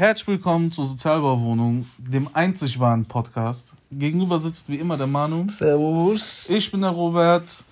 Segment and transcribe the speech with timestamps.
[0.00, 3.74] Herzlich willkommen zur Sozialbauwohnung, dem einzig wahren Podcast.
[3.92, 5.48] Gegenüber sitzt wie immer der Manu.
[5.58, 6.46] Servus.
[6.48, 7.62] Ich bin der Robert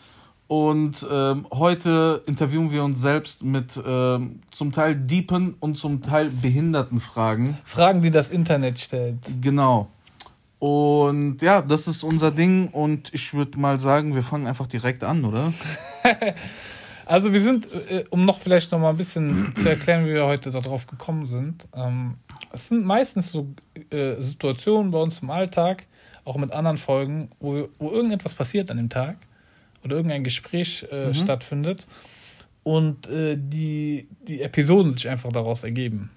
[0.47, 6.29] und ähm, heute interviewen wir uns selbst mit ähm, zum Teil deepen und zum Teil
[6.29, 7.57] behinderten Fragen.
[7.65, 9.21] Fragen, die das Internet stellt.
[9.41, 9.89] Genau.
[10.59, 15.03] Und ja, das ist unser Ding und ich würde mal sagen, wir fangen einfach direkt
[15.03, 15.55] an, oder?
[17.09, 20.27] Also wir sind, äh, um noch vielleicht noch mal ein bisschen zu erklären, wie wir
[20.27, 21.67] heute darauf gekommen sind.
[21.75, 22.17] Ähm,
[22.53, 23.49] es sind meistens so
[23.89, 25.87] äh, Situationen bei uns im Alltag,
[26.27, 29.17] auch mit anderen Folgen, wo, wo irgendetwas passiert an dem Tag
[29.83, 31.87] oder irgendein Gespräch äh, stattfindet
[32.63, 36.11] und äh, die, die Episoden sich einfach daraus ergeben.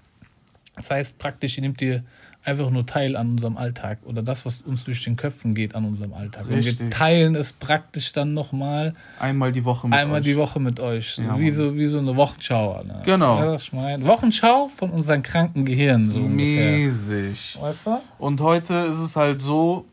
[0.75, 2.03] Das heißt praktisch, ihr nehmt ihr
[2.43, 5.85] einfach nur teil an unserem Alltag oder das, was uns durch den Köpfen geht an
[5.85, 6.45] unserem Alltag.
[6.45, 6.89] Und wir Richtig.
[6.91, 10.25] teilen es praktisch dann nochmal Einmal die Woche mit einmal euch.
[10.25, 11.11] die Woche mit euch.
[11.13, 12.81] So Ja, wie, so, wie so eine Wochenschau.
[12.83, 13.01] Ne?
[13.05, 13.39] Genau.
[13.39, 14.05] Ja, ich meine.
[14.07, 16.09] Wochenschau von unseren kranken Gehirnen.
[16.09, 16.19] So.
[16.19, 17.57] Mäßig.
[17.61, 18.01] Weißt du?
[18.17, 19.85] Und heute ist es halt so,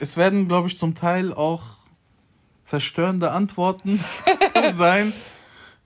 [0.00, 1.62] es werden, glaube ich, zum Teil auch
[2.64, 4.00] verstörende Antworten
[4.74, 5.12] sein.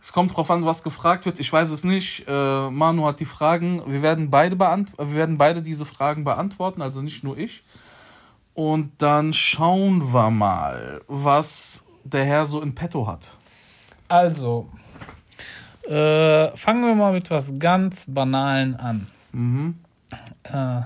[0.02, 1.38] Es kommt drauf an, was gefragt wird.
[1.38, 2.24] Ich weiß es nicht.
[2.26, 3.82] Äh, Manu hat die Fragen.
[3.86, 7.62] Wir werden beide beant wir werden beide diese Fragen beantworten, also nicht nur ich.
[8.52, 13.30] Und dann schauen wir mal, was der Herr so in petto hat.
[14.08, 14.68] Also,
[15.88, 19.06] äh, fangen wir mal mit was ganz Banalen an.
[19.30, 19.78] Mhm.
[20.42, 20.82] Äh,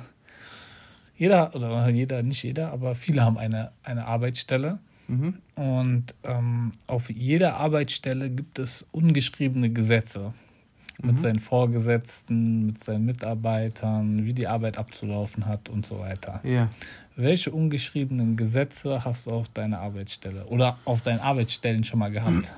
[1.17, 4.79] jeder, oder jeder, nicht jeder, aber viele haben eine, eine Arbeitsstelle.
[5.09, 5.41] Mhm.
[5.57, 10.33] Und ähm, auf jeder Arbeitsstelle gibt es ungeschriebene Gesetze
[11.03, 16.41] mit seinen Vorgesetzten, mit seinen Mitarbeitern, wie die Arbeit abzulaufen hat und so weiter.
[16.43, 16.69] Ja.
[17.17, 22.53] Welche ungeschriebenen Gesetze hast du auf deiner Arbeitsstelle oder auf deinen Arbeitsstellen schon mal gehabt?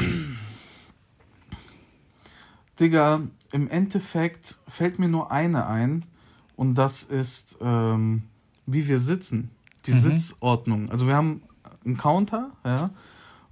[2.81, 6.05] Digga, im Endeffekt fällt mir nur eine ein
[6.55, 8.23] und das ist, ähm,
[8.67, 9.51] wie wir sitzen.
[9.87, 10.91] Die Sitzordnung.
[10.91, 11.43] Also wir haben
[11.85, 12.91] einen Counter, ja,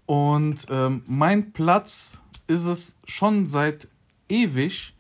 [0.07, 3.89] und ähm, mein Platz ist es schon seit
[4.29, 4.95] ewig,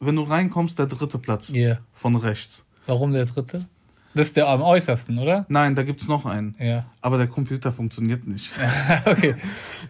[0.00, 1.78] wenn du reinkommst, der dritte Platz Ja.
[1.92, 2.64] von rechts.
[2.86, 3.66] Warum der dritte?
[4.14, 5.44] Das ist der am äußersten, oder?
[5.48, 6.56] Nein, da gibt's noch einen.
[6.58, 6.86] Ja.
[7.02, 8.50] Aber der Computer funktioniert nicht.
[9.04, 9.34] okay.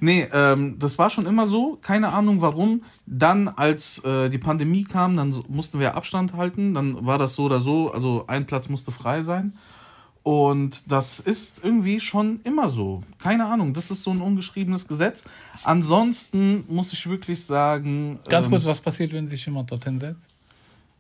[0.00, 1.78] Nee, ähm, das war schon immer so.
[1.81, 2.83] Keine Ahnung warum.
[3.06, 6.75] Dann, als äh, die Pandemie kam, dann mussten wir Abstand halten.
[6.75, 7.93] Dann war das so oder so.
[7.93, 9.55] Also ein Platz musste frei sein.
[10.26, 13.00] Und das ist irgendwie schon immer so.
[13.22, 13.72] Keine Ahnung.
[13.75, 15.22] Das ist so ein ungeschriebenes Gesetz.
[15.62, 18.19] Ansonsten muss ich wirklich sagen.
[18.28, 20.26] Ganz ähm, kurz, was passiert, wenn sich jemand dorthin setzt?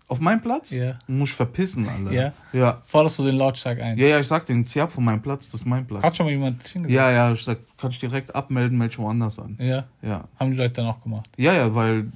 [0.06, 0.70] Auf meinem Platz?
[0.70, 1.00] Ja.
[1.08, 2.12] Muss ich verpissen, Alter.
[2.12, 2.32] Ja.
[2.52, 2.80] Ja.
[2.84, 3.98] Forderst du den Lautstark ein?
[3.98, 5.46] Ja, ja, ich sag den, zieh ab von meinem Platz.
[5.50, 6.04] Das ist mein Platz.
[6.04, 6.94] Hat schon mal jemand hingesetzt?
[6.94, 9.56] Ja, ja, ich sag, kann ich direkt abmelden, melde ich woanders an.
[9.58, 9.86] Ja.
[10.02, 10.28] Ja.
[10.38, 11.28] Haben die Leute dann auch gemacht?
[11.36, 12.12] Ja, ja, weil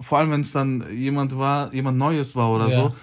[0.00, 2.76] vor allem, wenn es dann jemand war, jemand Neues war oder Ja.
[2.76, 2.94] so,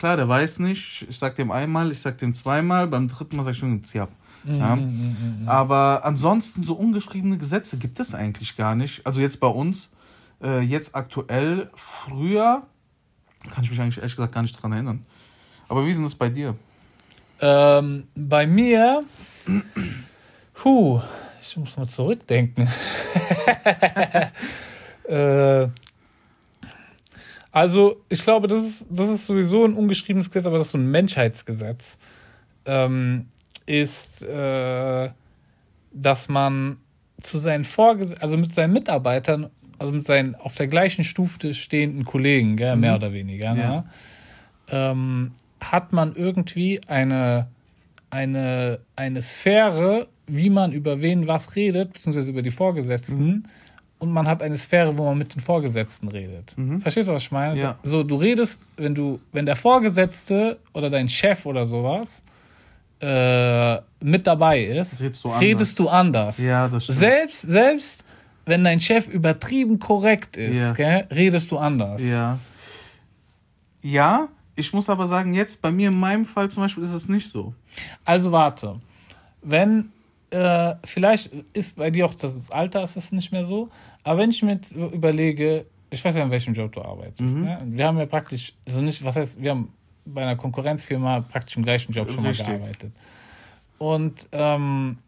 [0.00, 1.06] klar, der weiß nicht.
[1.08, 4.00] Ich sag dem einmal, ich sag dem zweimal, beim dritten Mal sag ich schon, zieh
[4.00, 4.08] ab.
[4.44, 4.76] Ja.
[4.76, 9.06] Mhm, Aber ansonsten so ungeschriebene Gesetze gibt es eigentlich gar nicht.
[9.06, 9.90] Also jetzt bei uns,
[10.42, 12.62] äh, jetzt aktuell, früher
[13.50, 15.04] kann ich mich eigentlich ehrlich gesagt gar nicht dran erinnern.
[15.68, 16.56] Aber wie ist denn das bei dir?
[17.42, 19.00] Ähm, bei mir,
[20.54, 21.02] puh,
[21.42, 22.68] ich muss mal zurückdenken.
[25.04, 25.68] äh,
[27.52, 30.78] also, ich glaube, das ist, das ist sowieso ein ungeschriebenes Gesetz, aber das ist so
[30.78, 31.98] ein Menschheitsgesetz.
[32.64, 33.26] Ähm,
[33.66, 35.10] ist, äh,
[35.92, 36.76] dass man
[37.20, 42.04] zu seinen Vorgesetzten, also mit seinen Mitarbeitern, also mit seinen auf der gleichen Stufe stehenden
[42.04, 43.54] Kollegen, gell, mehr oder weniger, Ja.
[43.54, 43.84] ne?
[44.70, 47.48] ähm, hat man irgendwie eine,
[48.10, 53.44] eine, eine Sphäre, wie man über wen was redet, beziehungsweise über die Vorgesetzten.
[54.00, 56.56] Und man hat eine Sphäre, wo man mit den Vorgesetzten redet.
[56.80, 57.56] Verstehst du, was ich meine?
[57.60, 57.78] Ja.
[57.82, 62.22] So, du redest, wenn du, wenn der Vorgesetzte oder dein Chef oder sowas
[63.00, 65.40] äh, mit dabei ist, Redest du anders.
[65.42, 66.38] redest du anders.
[66.38, 66.98] Ja, das stimmt.
[66.98, 68.04] Selbst, selbst
[68.46, 70.72] wenn dein Chef übertrieben korrekt ist, Ja.
[70.72, 72.02] gell, redest du anders.
[72.02, 72.38] Ja.
[73.82, 77.08] Ja, ich muss aber sagen, jetzt bei mir in meinem Fall zum Beispiel ist es
[77.08, 77.54] nicht so.
[78.04, 78.80] Also warte.
[79.42, 79.90] Wenn,
[80.30, 83.68] äh, vielleicht ist bei dir auch das Alter ist es nicht mehr so,
[84.04, 84.60] aber wenn ich mir
[84.92, 87.36] überlege, ich weiß ja, in welchem Job du arbeitest.
[87.36, 87.42] Mhm.
[87.42, 87.58] Ne?
[87.66, 89.72] Wir haben ja praktisch, also nicht, was heißt, wir haben
[90.04, 92.46] bei einer Konkurrenzfirma praktisch im gleichen Job schon Richtig.
[92.46, 92.92] mal gearbeitet.
[93.78, 94.98] Und ähm,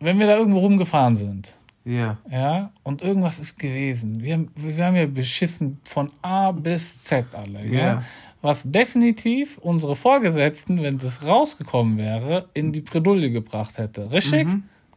[0.00, 2.18] wenn wir da irgendwo rumgefahren sind, Ja.
[2.30, 4.20] ja, und irgendwas ist gewesen.
[4.22, 7.78] Wir haben, wir haben ja beschissen von A bis Z alle, Ja.
[7.78, 8.02] ja.
[8.40, 14.10] Was definitiv unsere Vorgesetzten, wenn das rausgekommen wäre, in die Bredouille gebracht hätte.
[14.10, 14.46] Richtig?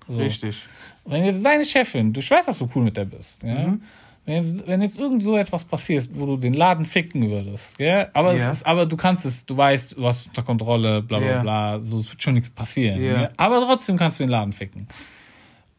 [0.07, 0.19] So.
[0.21, 0.63] Richtig.
[1.05, 3.67] Wenn jetzt deine Chefin, du ich weiß, dass du cool mit der bist, ja.
[3.67, 3.81] Mhm.
[4.23, 8.07] Wenn jetzt, wenn jetzt irgend so etwas passiert, wo du den Laden ficken würdest, gell?
[8.13, 11.17] Aber, es ist, aber du kannst es, du weißt, du hast es unter Kontrolle, bla
[11.17, 11.41] bla Ja.
[11.41, 12.99] bla, so, es wird schon nichts passieren.
[12.99, 13.29] Gell?
[13.37, 14.87] Aber trotzdem kannst du den Laden ficken.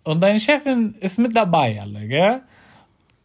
[0.03, 2.41] Und deine Chefin ist mit dabei, alle, gell?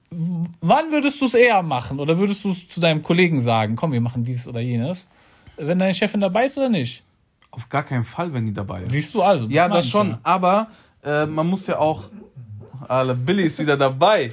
[0.09, 1.99] Wann würdest du es eher machen?
[1.99, 5.07] Oder würdest du es zu deinem Kollegen sagen, komm, wir machen dies oder jenes?
[5.57, 7.03] Wenn deine Chefin dabei ist oder nicht?
[7.51, 8.91] Auf gar keinen Fall, wenn die dabei ist.
[8.91, 9.47] Siehst du also?
[9.49, 10.11] ja, meine das schon.
[10.11, 10.19] ja.
[10.23, 10.67] Aber
[11.03, 12.03] äh, man muss ja auch.
[12.87, 14.31] Alle, Billy ist wieder dabei.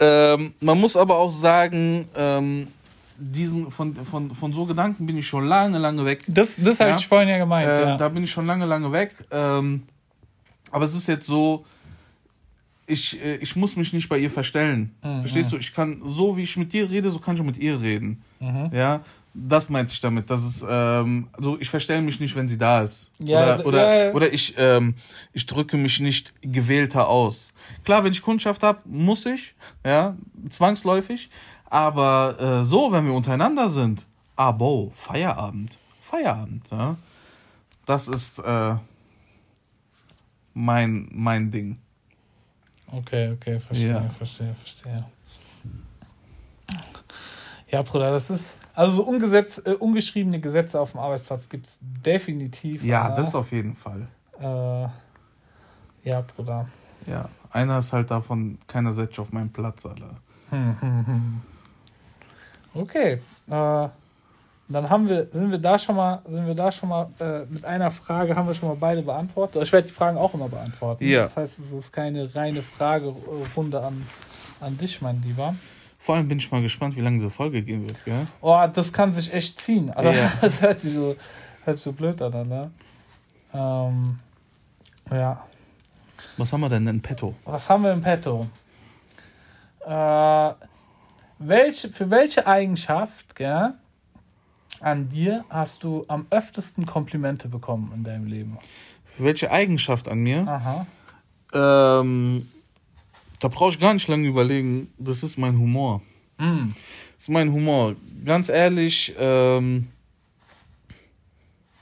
[0.00, 2.68] ähm, man muss aber auch sagen, ähm,
[3.16, 6.24] diesen, von, von, von so Gedanken bin ich schon lange, lange weg.
[6.26, 6.96] Das, das habe Ja.
[6.96, 7.68] ich vorhin ja gemeint.
[7.68, 7.96] Äh, ja.
[7.96, 9.14] Da bin ich schon lange, lange weg.
[9.30, 9.84] Ähm,
[10.72, 11.64] aber es ist jetzt so,
[12.86, 14.94] ich, äh, ich muss mich nicht bei ihr verstellen.
[15.02, 15.20] Mhm.
[15.20, 15.56] Verstehst du?
[15.56, 18.22] Ich kann, so wie ich mit dir rede, so kann ich auch mit ihr reden.
[18.40, 18.70] Mhm.
[18.72, 19.00] Ja,
[19.32, 20.30] das meinte ich damit.
[20.30, 23.10] Das ist, ähm, also ich verstelle mich nicht, wenn sie da ist.
[23.18, 24.12] Ja, oder, oder, ja, ja.
[24.12, 24.94] oder ich, ähm,
[25.32, 27.52] ich drücke mich nicht gewählter aus.
[27.84, 29.54] Klar, wenn ich Kundschaft habe, muss ich,
[29.84, 30.16] ja,
[30.48, 31.30] zwangsläufig.
[31.64, 34.06] Aber äh, so, wenn wir untereinander sind,
[34.36, 35.78] abo, Feierabend.
[36.00, 36.96] Feierabend, ja.
[37.86, 38.76] Das ist äh,
[40.54, 41.78] mein, mein Ding.
[42.92, 44.08] Okay, okay, verstehe, Ja.
[44.16, 45.04] verstehe, verstehe.
[47.70, 48.56] Ja, Bruder, das ist.
[48.74, 52.82] Also so ungesetz, äh, ungeschriebene Gesetze auf dem Arbeitsplatz gibt es definitiv.
[52.82, 54.08] Ja, aber, das auf jeden Fall.
[54.40, 54.88] Äh,
[56.08, 56.68] ja, Bruder.
[57.06, 60.16] Ja, einer ist halt davon, keiner setzt auf meinen Platz, Alter.
[60.50, 61.42] Hm, hm, hm.
[62.74, 63.20] Okay.
[63.48, 63.88] Äh,
[64.68, 67.64] dann haben wir, sind wir da schon mal, sind wir da schon mal äh, mit
[67.64, 69.62] einer Frage haben wir schon mal beide beantwortet.
[69.62, 71.04] Ich werde die Fragen auch immer beantworten.
[71.06, 71.24] Ja.
[71.24, 74.06] Das heißt, es ist keine reine Fragerunde an,
[74.60, 75.54] an dich, mein Lieber.
[75.98, 78.26] Vor allem bin ich mal gespannt, wie lange diese Folge gehen wird, gell?
[78.40, 79.90] Oh, das kann sich echt ziehen.
[79.90, 80.32] Also, Ja.
[80.40, 81.16] Das hört sich, so,
[81.64, 82.70] hört sich so blöd an, ne?
[83.52, 84.18] Ähm,
[85.10, 85.44] ja.
[86.36, 87.34] Was haben wir denn in petto?
[87.44, 88.46] Was haben wir im Petto?
[89.86, 90.52] Äh,
[91.38, 93.74] welche, für welche Eigenschaft gell,
[94.84, 98.58] an dir hast du am öftesten Komplimente bekommen in deinem Leben?
[99.16, 100.46] Welche Eigenschaft an mir?
[100.46, 100.86] Aha.
[101.54, 102.50] Ähm,
[103.40, 104.92] da brauche ich gar nicht lange überlegen.
[104.98, 106.02] Das ist mein Humor.
[106.38, 106.68] Mm.
[107.14, 107.96] Das ist mein Humor.
[108.24, 109.88] Ganz ehrlich, ähm,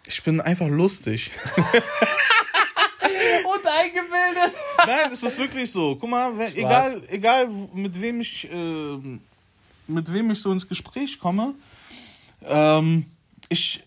[0.06, 1.32] ich bin einfach lustig.
[1.56, 1.66] Und
[3.66, 4.54] eingebildet.
[4.86, 5.96] Nein, es ist wirklich so.
[5.96, 9.20] Guck mal, wenn, egal, egal mit wem ich, ähm,
[9.88, 11.54] mit wem ich so ins Gespräch komme,
[12.48, 13.06] ähm,
[13.48, 13.82] ich,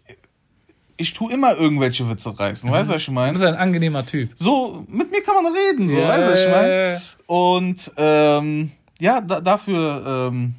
[0.98, 2.70] ich tue immer irgendwelche Witze reißen.
[2.72, 3.34] Weißt du, was ich Du meine?
[3.34, 4.32] bist ein angenehmer Typ.
[4.36, 7.02] So, mit mir kann man reden, so, weißt du, was ich meine?
[7.28, 10.56] Und ähm, ja, da, dafür, ähm,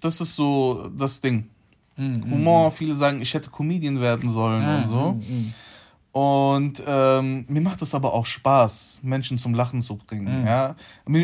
[0.00, 1.48] das ist so das Ding.
[1.96, 5.12] Mm, Humor, viele sagen, ich hätte Comedian werden sollen und so.
[5.12, 5.54] Mm.
[6.12, 10.40] Und ähm, mir macht es aber auch Spaß, Menschen zum Lachen zu bringen.
[10.40, 10.46] Mhm.
[10.46, 10.74] Ja,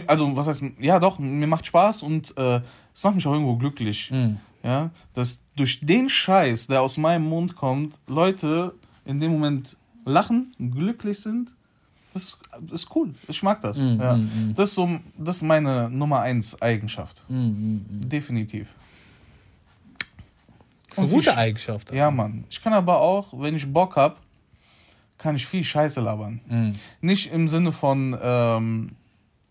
[0.06, 2.60] also was heißt, ja doch, mir macht Spaß und äh,
[2.94, 4.12] es macht mich auch irgendwo glücklich.
[4.62, 8.74] Ja, dass durch den Scheiß, der aus meinem Mund kommt, Leute
[9.04, 11.54] in dem Moment lachen, glücklich sind.
[12.14, 12.38] Das
[12.72, 13.14] ist cool.
[13.28, 13.78] Ich mag das.
[13.78, 14.16] Mm, ja.
[14.16, 14.52] mm.
[14.54, 14.88] Das ist so,
[15.18, 17.24] das ist meine Nummer eins Eigenschaft.
[17.28, 17.78] Mm.
[17.88, 18.74] Definitiv.
[20.88, 21.92] Das ist eine Und gute ich- Eigenschaft.
[21.92, 22.44] Ja, Mann.
[22.48, 24.20] Ich kann aber auch, wenn ich Bock hab,
[25.18, 26.40] kann ich viel Scheiße labern.
[27.00, 28.90] Nicht im Sinne von, ähm,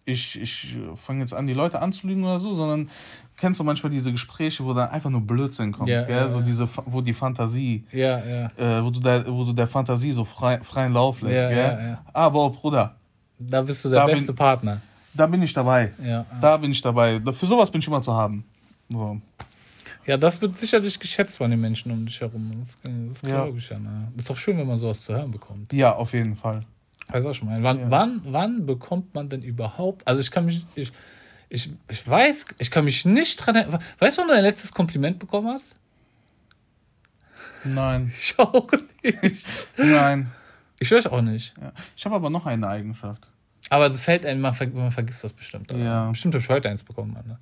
[0.05, 2.89] ich, ich fange jetzt an, die Leute anzulügen oder so, sondern
[3.37, 6.15] kennst du manchmal diese Gespräche, wo dann einfach nur Blödsinn kommt, Ja, gell?
[6.15, 6.45] ja, so ja.
[6.45, 8.49] diese, wo die Fantasie, äh,
[8.83, 11.57] wo du der, wo du der Fantasie so frei, freien Lauf lässt, Ja, gell?
[11.79, 12.01] ja, ja.
[12.13, 12.95] Aber Bruder,
[13.39, 14.81] Da bist du der Da bin- beste Partner.
[15.13, 15.91] da bin ich dabei.
[16.03, 16.25] Ja.
[16.39, 17.19] Da bin ich dabei.
[17.19, 18.45] Da- Für sowas bin ich immer zu haben.
[18.89, 19.19] So.
[20.05, 22.51] Ja, das wird sicherlich geschätzt von den Menschen um dich herum.
[22.59, 22.77] Das,
[23.09, 23.79] das glaube ich ja.
[23.79, 24.07] Ne?
[24.15, 25.73] ist doch schön, wenn man sowas zu hören bekommt.
[25.73, 26.61] Ja, auf jeden Fall.
[27.09, 27.61] Weißt du auch schon mal.
[27.63, 27.91] Wann, Ja.
[27.91, 30.07] wann, wann bekommt man denn überhaupt?
[30.07, 30.91] Also ich kann mich, ich,
[31.49, 33.81] ich, ich weiß, ich kann mich nicht dran erinnern.
[33.99, 35.75] Weißt du, wann du dein letztes Kompliment bekommen hast?
[37.63, 38.67] Nein, Ich auch
[39.03, 39.67] nicht.
[39.77, 40.31] nein.
[40.79, 41.53] Ich weiß auch nicht.
[41.61, 41.71] Ja.
[41.95, 43.27] Ich habe aber noch eine Eigenschaft.
[43.69, 45.71] Aber das fällt einem, man, ver- man vergisst das bestimmt.
[45.71, 46.09] Ja.
[46.09, 47.13] Bestimmt habe ich heute eins bekommen.
[47.13, 47.39] Mann, ne?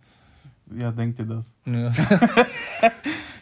[0.82, 1.52] Ja, denkt ihr das?
[1.66, 1.92] Ja.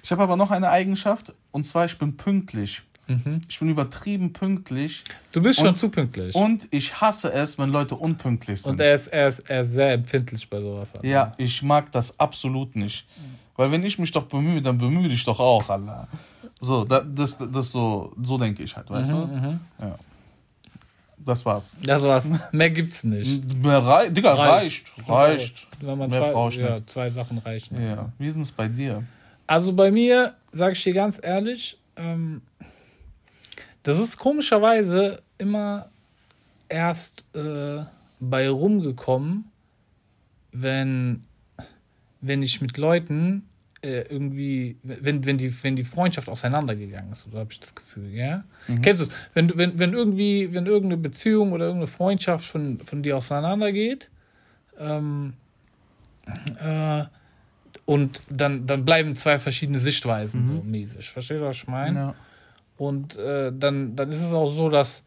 [0.03, 2.81] Ich habe aber noch eine Eigenschaft und zwar ich bin pünktlich.
[3.25, 3.41] Mhm.
[3.49, 6.35] Ich bin übertrieben pünktlich Du bist schon Und- zu pünktlich.
[6.35, 8.73] und ich hasse es, wenn Leute unpünktlich sind.
[8.73, 10.93] Und er ist, er, ist, er ist sehr empfindlich bei sowas.
[10.95, 11.07] Alter.
[11.07, 13.05] ja, ich mag das absolut nicht.
[13.57, 16.07] Weil wenn ich mich doch bemühe, dann bemühe dich doch auch, Allah.
[16.59, 19.25] So, da, das, das so, so denke ich halt, weißt Mhm, du?
[19.27, 19.59] mhm.
[19.81, 19.91] Ja.
[21.23, 21.77] Das war's.
[21.83, 22.23] Das war's.
[22.51, 23.53] Mehr gibt's nicht.
[23.61, 24.91] Mehr rei Digga, reicht.
[25.07, 25.67] Reicht.
[25.79, 27.79] Wenn man Mehr zwei, brauch ich ja, zwei Sachen reichen.
[27.79, 28.11] Ja.
[28.17, 29.03] Wie ist es bei dir?
[29.45, 32.41] Also bei mir, sage ich dir ganz ehrlich, ähm,
[33.83, 35.89] das ist komischerweise immer
[36.69, 37.83] erst äh,
[38.19, 39.45] bei rumgekommen,
[40.51, 41.23] wenn
[42.21, 43.49] wenn ich mit Leuten
[43.81, 48.13] äh, irgendwie, wenn, wenn, die, wenn die Freundschaft auseinandergegangen ist, so habe ich das Gefühl,
[48.13, 48.43] ja?
[48.81, 49.11] Kennst du es?
[49.33, 54.11] Wenn, wenn, wenn irgendwie, wenn irgendeine Beziehung oder irgendeine Freundschaft von, von dir auseinandergeht,
[54.77, 55.33] ähm,
[56.63, 57.05] äh,
[57.85, 61.09] und dann, dann bleiben zwei verschiedene Sichtweisen so mäßig.
[61.09, 61.99] Verstehst du, was ich meine?
[61.99, 62.15] Ja.
[62.81, 65.03] Und äh, dann, dann ist es auch so, dass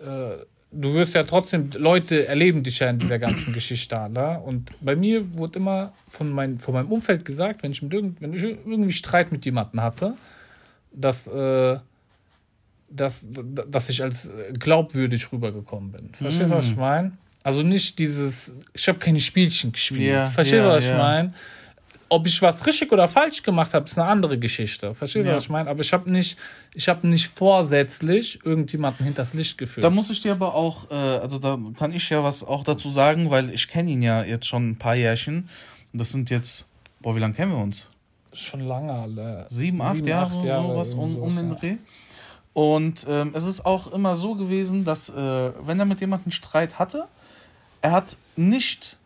[0.00, 4.34] äh, du wirst ja trotzdem, Leute erleben dich ja in dieser ganzen Geschichte da.
[4.34, 8.20] Und bei mir wurde immer von, mein, von meinem Umfeld gesagt, wenn ich, mit irgend,
[8.20, 10.14] wenn ich irgendwie Streit mit jemandem hatte,
[10.92, 11.78] dass, äh,
[12.90, 16.10] dass, dass ich als glaubwürdig rübergekommen bin.
[16.14, 17.12] Verstehst du, was ich meine?
[17.44, 20.02] Also nicht dieses, ich habe keine Spielchen gespielt.
[20.02, 20.98] Ja, Verstehst du, ja, was ich ja.
[20.98, 21.34] meine?
[22.12, 24.94] Ob ich was richtig oder falsch gemacht habe, ist eine andere Geschichte.
[24.94, 25.36] Verstehst du, Ja.
[25.36, 25.70] was ich meine?
[25.70, 26.38] Aber ich habe nicht,
[26.74, 29.82] ich habe nicht vorsätzlich irgendjemanden hinters Licht geführt.
[29.82, 32.90] Da muss ich dir aber auch, äh, also da kann ich ja was auch dazu
[32.90, 35.48] sagen, weil ich kenne ihn ja jetzt schon ein paar Jährchen.
[35.94, 36.66] Das sind jetzt,
[37.00, 37.88] boah, wie lange kennen wir uns?
[38.34, 39.46] Schon lange alle.
[39.48, 41.54] Sieben, acht Jahre, sowas um, um den ja.
[41.54, 41.76] Dreh.
[42.52, 46.78] Und ähm, es ist auch immer so gewesen, dass äh, wenn er mit jemandem Streit
[46.78, 47.08] hatte,
[47.80, 48.98] er hat nicht,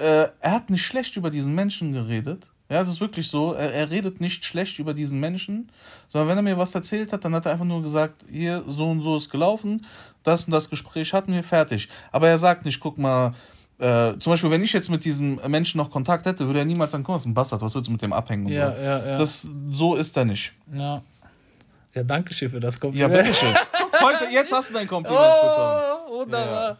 [0.00, 2.50] äh, er hat nicht schlecht über diesen Menschen geredet.
[2.68, 3.52] Ja, es ist wirklich so.
[3.52, 5.70] Er, er redet nicht schlecht über diesen Menschen,
[6.08, 8.88] sondern wenn er mir was erzählt hat, dann hat er einfach nur gesagt, hier, so
[8.90, 9.84] und so ist gelaufen,
[10.22, 11.88] das und das Gespräch hatten wir fertig.
[12.12, 13.34] Aber er sagt nicht, guck mal,
[13.78, 16.92] äh, zum Beispiel, wenn ich jetzt mit diesem Menschen noch Kontakt hätte, würde er niemals
[16.92, 18.46] sagen, guck mal, das ist ein Bastard, was willst du mit dem abhängen?
[18.48, 18.80] Ja, so.
[18.80, 19.16] ja, ja.
[19.18, 20.52] Das, so ist er nicht.
[20.72, 21.02] ja.
[21.92, 23.12] Ja, danke schön für das Ja, Kompliment.
[23.14, 23.52] bitteschön.
[24.00, 25.82] Heute, jetzt hast du dein Kompliment bekommen.
[26.08, 26.68] Oh, wunderbar.
[26.70, 26.78] Ja,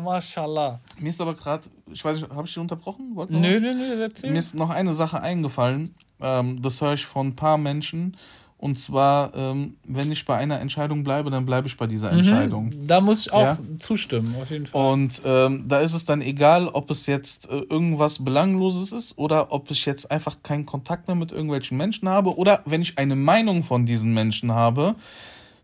[0.00, 0.80] mashallah.
[0.98, 3.14] Mir ist aber gerade, ich weiß nicht, habe ich dich unterbrochen?
[3.14, 3.60] Wollten wir Nö, was?
[3.60, 4.30] nö, nö, erzähl.
[4.30, 5.94] Mir ist noch eine Sache eingefallen.
[6.20, 8.16] Ähm, das höre ich von ein paar Menschen.
[8.58, 12.66] Und zwar, ähm, wenn ich bei einer Entscheidung bleibe, dann bleibe ich bei dieser Entscheidung.
[12.66, 12.86] Mhm.
[12.86, 13.58] Da muss ich auch Ja.
[13.78, 14.92] zustimmen, auf jeden Fall.
[14.92, 19.50] Und ähm, da ist es dann egal, ob es jetzt äh, irgendwas Belangloses ist oder
[19.50, 23.16] ob ich jetzt einfach keinen Kontakt mehr mit irgendwelchen Menschen habe oder wenn ich eine
[23.16, 24.94] Meinung von diesen Menschen habe,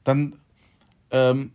[0.04, 0.32] dann
[1.10, 1.50] ähm,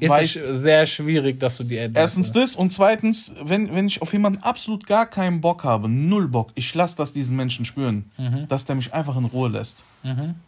[0.00, 2.00] Ist weiß, es sehr schwierig, dass du die änderst.
[2.00, 6.28] Erstens das und zweitens, wenn, wenn ich auf jemanden absolut gar keinen Bock habe, null
[6.28, 8.10] Bock, ich lasse das diesen Menschen spüren,
[8.48, 9.84] dass der mich einfach in Ruhe lässt.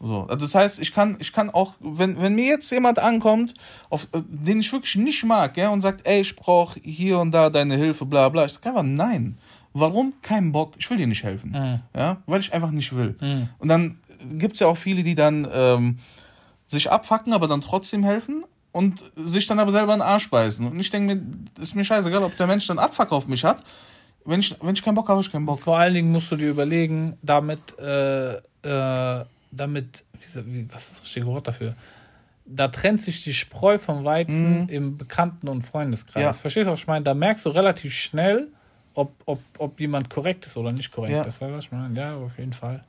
[0.00, 0.26] So.
[0.28, 3.54] Also Das heißt, ich kann, ich kann auch, wenn, wenn mir jetzt jemand ankommt,
[3.90, 7.33] auf, äh, den ich wirklich nicht mag, ja, und sagt, ey, ich brauche hier und
[7.33, 9.37] da deine Hilfe, bla bla, ich sage einfach nein.
[9.73, 10.14] Warum?
[10.23, 11.50] Kein Bock, ich will dir nicht helfen.
[11.50, 11.80] Mhm.
[11.99, 13.16] Ja, weil ich einfach nicht will.
[13.59, 13.99] Und dann
[14.33, 15.99] gibt es ja auch viele, die dann ähm,
[16.66, 20.67] sich abfacken, aber dann trotzdem helfen und sich dann aber selber in den Arsch beißen.
[20.67, 21.23] Und ich denke mir,
[21.62, 23.62] ist mir scheißegal, ob der Mensch dann Abfuck auf mich hat.
[24.25, 25.61] Wenn ich, wenn ich keinen Bock habe, habe ich keinen Bock.
[25.61, 30.05] Vor allen Dingen musst du dir überlegen, damit, äh, äh, damit,
[30.45, 31.75] wie, was ist das richtige Wort dafür?
[32.45, 36.23] Da trennt sich die Spreu vom Weizen im Bekannten- und Freundeskreis.
[36.23, 36.33] Ja.
[36.33, 37.05] Verstehst du, was ich meine?
[37.05, 38.49] Da merkst du relativ schnell,
[38.95, 41.23] ob, ob, ob jemand korrekt ist oder nicht korrekt Ja.
[41.23, 41.41] ist.
[41.41, 41.99] Weißt du, was ich meine?
[41.99, 42.85] Ja, auf jeden Fall.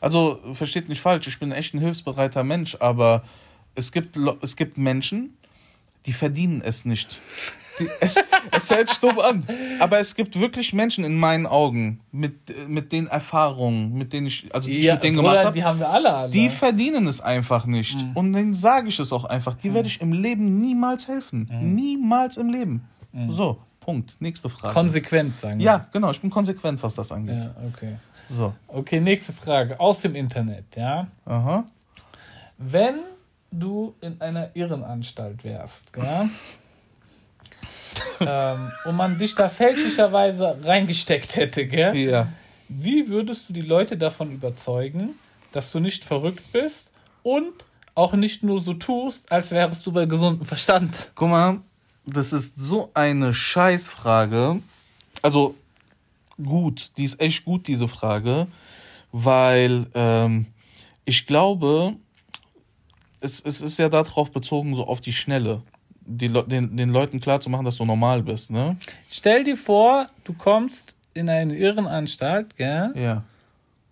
[0.00, 3.24] Also, versteht nicht falsch, ich bin echt ein hilfsbereiter Mensch, aber
[3.78, 5.36] es gibt, es gibt Menschen,
[6.06, 7.20] die verdienen es nicht.
[7.78, 8.16] Die, es,
[8.50, 9.46] es hält stumm an.
[9.78, 14.52] Aber es gibt wirklich Menschen in meinen Augen mit, mit den Erfahrungen, mit denen ich,
[14.54, 15.54] also die ich mit denen gemacht Bruder, habe.
[15.54, 16.12] die haben wir alle.
[16.12, 16.32] Alter.
[16.32, 18.02] Die verdienen es einfach nicht.
[18.02, 18.12] Mhm.
[18.14, 19.54] Und denen sage ich es auch einfach.
[19.54, 21.48] Die werde ich im Leben niemals helfen.
[21.50, 21.74] Mhm.
[21.74, 22.82] Niemals im Leben.
[23.30, 24.16] So, Punkt.
[24.20, 24.74] Nächste Frage.
[24.74, 25.64] Konsequent, sagen wir.
[25.64, 26.10] ja, genau.
[26.10, 27.42] Ich bin konsequent, was das angeht.
[27.42, 27.96] Ja, okay.
[28.28, 28.54] So.
[28.66, 29.80] Okay, nächste Frage.
[29.80, 31.06] Aus dem Internet, ja.
[31.24, 31.64] Aha.
[32.58, 32.96] Wenn
[33.50, 36.28] du in einer Irrenanstalt wärst, gell?
[38.20, 41.96] ähm, und man dich da fälschlicherweise reingesteckt hätte, gell?
[41.96, 42.28] Ja.
[42.68, 45.18] wie würdest du die Leute davon überzeugen,
[45.52, 46.88] dass du nicht verrückt bist
[47.22, 47.64] und
[47.94, 51.10] auch nicht nur so tust, als wärst du bei gesundem Verstand?
[51.14, 51.60] Guck mal,
[52.06, 54.60] das ist so eine Scheißfrage.
[55.22, 55.56] Also
[56.42, 58.46] gut, die ist echt gut, diese Frage,
[59.10, 60.46] weil ähm,
[61.04, 61.96] ich glaube,
[63.20, 65.62] es, es ist ja darauf bezogen, so auf die Schnelle.
[66.10, 68.76] Die, Le- den, den Leuten klarzumachen, dass du normal bist, ne?
[69.10, 72.92] Stell dir vor, du kommst in eine Irrenanstalt, gell?
[72.96, 73.22] Ja.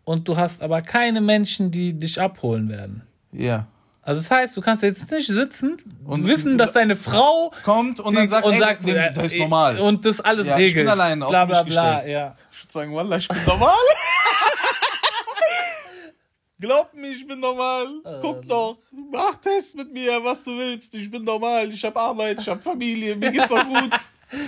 [0.04, 3.02] Und du hast aber keine Menschen, die dich abholen werden.
[3.33, 3.66] Ja.
[4.02, 8.14] Also das heißt, du kannst jetzt nicht sitzen und wissen, dass deine Frau Kommt und
[8.16, 9.78] dann sagt, und ey, sagt äh, das ist normal.
[9.78, 10.85] und das alles Ja, ich regelt.
[10.87, 12.12] bin allein auf bla bla bla, gestellt.
[12.14, 12.37] ja.
[12.52, 13.75] Ich würde sagen, Wallah, ich bin normal.
[16.59, 17.87] Glaub mir, ich bin normal.
[18.23, 18.79] Guck doch.
[19.13, 20.95] Mach Test mit mir, was du willst.
[20.95, 21.69] Ich bin normal.
[21.71, 23.15] Ich habe Arbeit, ich habe Familie.
[23.15, 23.93] Mir geht's auch gut.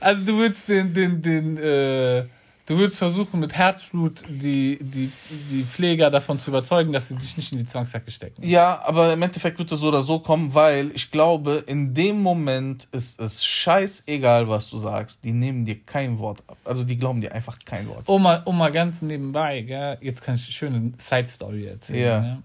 [0.00, 2.24] Also du würdest den, den, den, äh,
[2.68, 5.10] Du würdest versuchen, mit Herzblut die, die,
[5.50, 8.46] die Pfleger davon zu überzeugen, dass sie dich nicht in die Zwangsjacke stecken.
[8.46, 12.20] Ja, aber im Endeffekt wird es so oder so kommen, weil ich glaube, in dem
[12.20, 15.24] Moment ist es scheißegal, was du sagst.
[15.24, 16.58] Die nehmen dir kein Wort ab.
[16.66, 18.06] Also die glauben dir einfach kein Wort.
[18.06, 19.96] Mal, um mal ganz nebenbei, gell?
[20.02, 22.06] jetzt kann ich eine schöne Side-Story erzählen.
[22.06, 22.20] Ja.
[22.20, 22.42] Ne?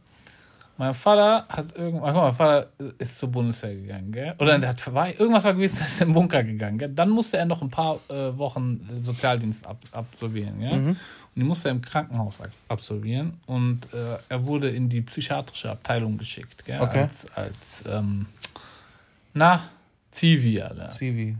[0.83, 4.33] Mein Vater hat irgendwann, mein Vater ist zur Bundeswehr gegangen, gell?
[4.37, 6.89] Oder der hat vorbei, irgendwas war gewesen, der ist in den Bunker gegangen, gell?
[6.89, 10.77] Dann musste er noch ein paar äh, Wochen Sozialdienst ab, absolvieren, gell?
[10.77, 10.87] Mhm.
[10.89, 10.97] Und
[11.35, 16.17] die musste er im Krankenhaus ab- absolvieren und äh, er wurde in die psychiatrische Abteilung
[16.17, 16.81] geschickt, gell?
[16.81, 17.03] Okay.
[17.03, 18.25] Als, als ähm,
[19.33, 19.61] na,
[20.11, 20.91] Zivi, Alter.
[20.91, 21.37] Civi.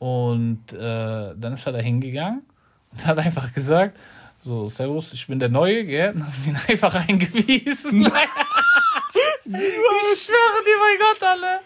[0.00, 2.42] Und äh, dann ist er da hingegangen
[2.90, 3.96] und hat einfach gesagt,
[4.42, 6.12] so, Servus, ich bin der Neue, gell?
[6.14, 8.02] Und haben ihn einfach eingewiesen.
[9.44, 11.60] ich schwöre dir, mein Gott, alle.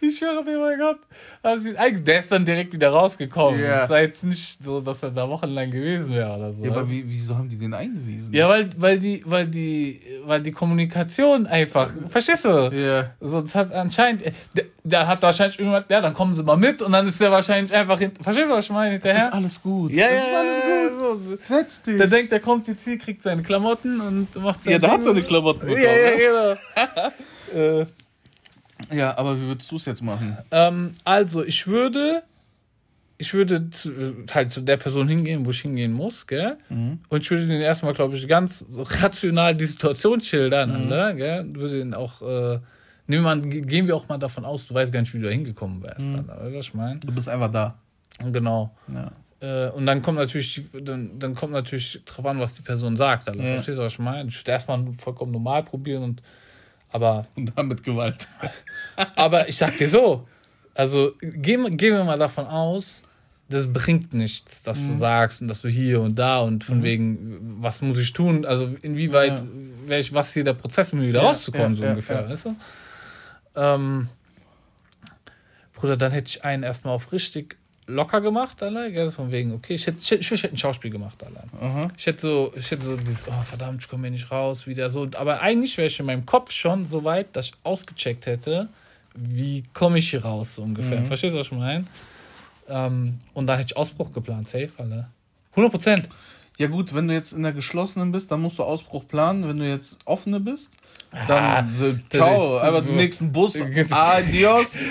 [0.00, 1.00] Ich schwöre dir, mein Gott.
[1.42, 3.60] Einge- Der ist dann direkt wieder rausgekommen.
[3.60, 3.84] Ja.
[3.84, 6.64] Es war jetzt nicht so, dass er da wochenlang gewesen wäre oder so.
[6.64, 8.34] Ja, aber wie, wieso haben die den eingewiesen?
[8.34, 12.70] Ja, weil, weil die, weil die, weil die Kommunikation einfach, verstehst du?
[12.72, 13.10] Ja.
[13.20, 14.22] Sonst hat anscheinend,
[14.54, 17.30] der, der hat wahrscheinlich irgendwann, ja, dann kommen sie mal mit und dann ist der
[17.30, 19.28] wahrscheinlich einfach, hin, verstehst du, was ich meine, Das hinterher?
[19.28, 19.92] ist alles gut.
[19.92, 20.98] ja, das ja, ist alles gut.
[20.98, 21.36] So.
[21.54, 21.96] Setz dich.
[21.96, 25.04] Der denkt, der kommt jetzt hier, kriegt seine Klamotten und macht sein ja, der hat
[25.04, 25.82] seine Klamotten bekommen.
[25.82, 26.10] Ja, ja,
[26.50, 26.58] ne?
[27.54, 27.80] genau.
[27.82, 27.86] äh,
[28.92, 30.36] ja, aber wie würdest du es jetzt machen?
[30.50, 32.22] ähm, also, ich würde,
[33.18, 33.90] ich würde zu,
[34.32, 36.56] halt zu der Person hingehen, wo ich hingehen muss, gell?
[36.68, 37.00] Mhm.
[37.08, 40.92] Und ich würde den erstmal, glaube ich, ganz rational die Situation schildern, Mhm.
[40.92, 41.46] Alter, gell?
[41.54, 42.60] Würde ihn auch, äh,
[43.08, 45.24] nehmen wir ge- gehen wir auch mal davon aus, du weißt gar nicht, wie du
[45.24, 46.16] da hingekommen wärst, Mhm.
[46.16, 46.40] Alter.
[46.44, 47.00] Weißt du, was ich meine?
[47.00, 47.74] Du bist einfach da.
[48.32, 48.76] Genau.
[48.94, 49.10] Ja.
[49.40, 53.28] Äh, und dann kommt natürlich, dann, dann kommt natürlich drauf an, was die Person sagt,
[53.28, 53.40] Alter.
[53.42, 53.54] Ja.
[53.54, 54.28] Verstehst du, was ich meine?
[54.28, 56.22] Ich würde erstmal vollkommen normal probieren und,
[56.90, 58.28] aber, Und dann mit Gewalt.
[59.16, 60.26] aber ich sag dir so,
[60.74, 63.02] also, gehen, gehen wir mal davon aus,
[63.50, 64.86] das bringt nichts, dass Mhm.
[64.88, 68.44] du sagst und dass du hier und da und von wegen, was muss ich tun?
[68.44, 69.46] Also inwieweit, Ja.
[69.86, 72.28] welch, was hier der Prozess, um wieder Ja, rauszukommen, ja, so ja, ungefähr, ja.
[72.28, 72.56] weißt du?
[73.56, 74.08] Ähm,
[75.74, 77.56] Bruder, dann hätte ich einen erstmal auf richtig
[77.88, 80.90] locker gemacht, Alter, gell, von wegen, okay, ich hätte, ich hätte, ich hätte ein Schauspiel
[80.90, 81.18] gemacht.
[81.60, 81.88] Aha.
[81.96, 84.90] Ich hätte so, ich hätte so dieses, oh verdammt, ich komme hier nicht raus, wieder
[84.90, 85.08] so.
[85.16, 88.68] Aber eigentlich wäre ich in meinem Kopf schon so weit, dass ich ausgecheckt hätte,
[89.14, 91.00] wie komme ich hier raus, so ungefähr.
[91.00, 91.06] Mhm.
[91.06, 91.86] Verstehst du, was ich meine?
[92.68, 95.08] Ähm, und da hätte ich Ausbruch geplant, safe, Alter.
[95.52, 96.08] 100 Prozent.
[96.58, 99.46] Ja gut, wenn du jetzt in der geschlossenen bist, dann musst du Ausbruch planen.
[99.48, 100.76] Wenn du jetzt offene bist,
[101.26, 103.60] dann äh, ciao, Ah, einfach den nächsten Bus.
[103.90, 104.86] Adios.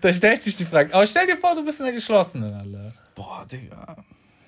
[0.00, 0.94] Da stellt sich die Frage.
[0.94, 2.92] Aber stell dir vor, du bist in der geschlossenen, Alter.
[3.14, 3.96] Boah, Digga.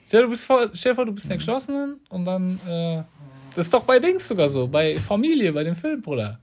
[0.07, 3.03] Stell, du bist vor, stell dir vor, du bist in der geschlossenen und dann, äh,
[3.55, 6.39] das ist doch bei Dings sogar so, bei Familie, bei dem Film, Bruder.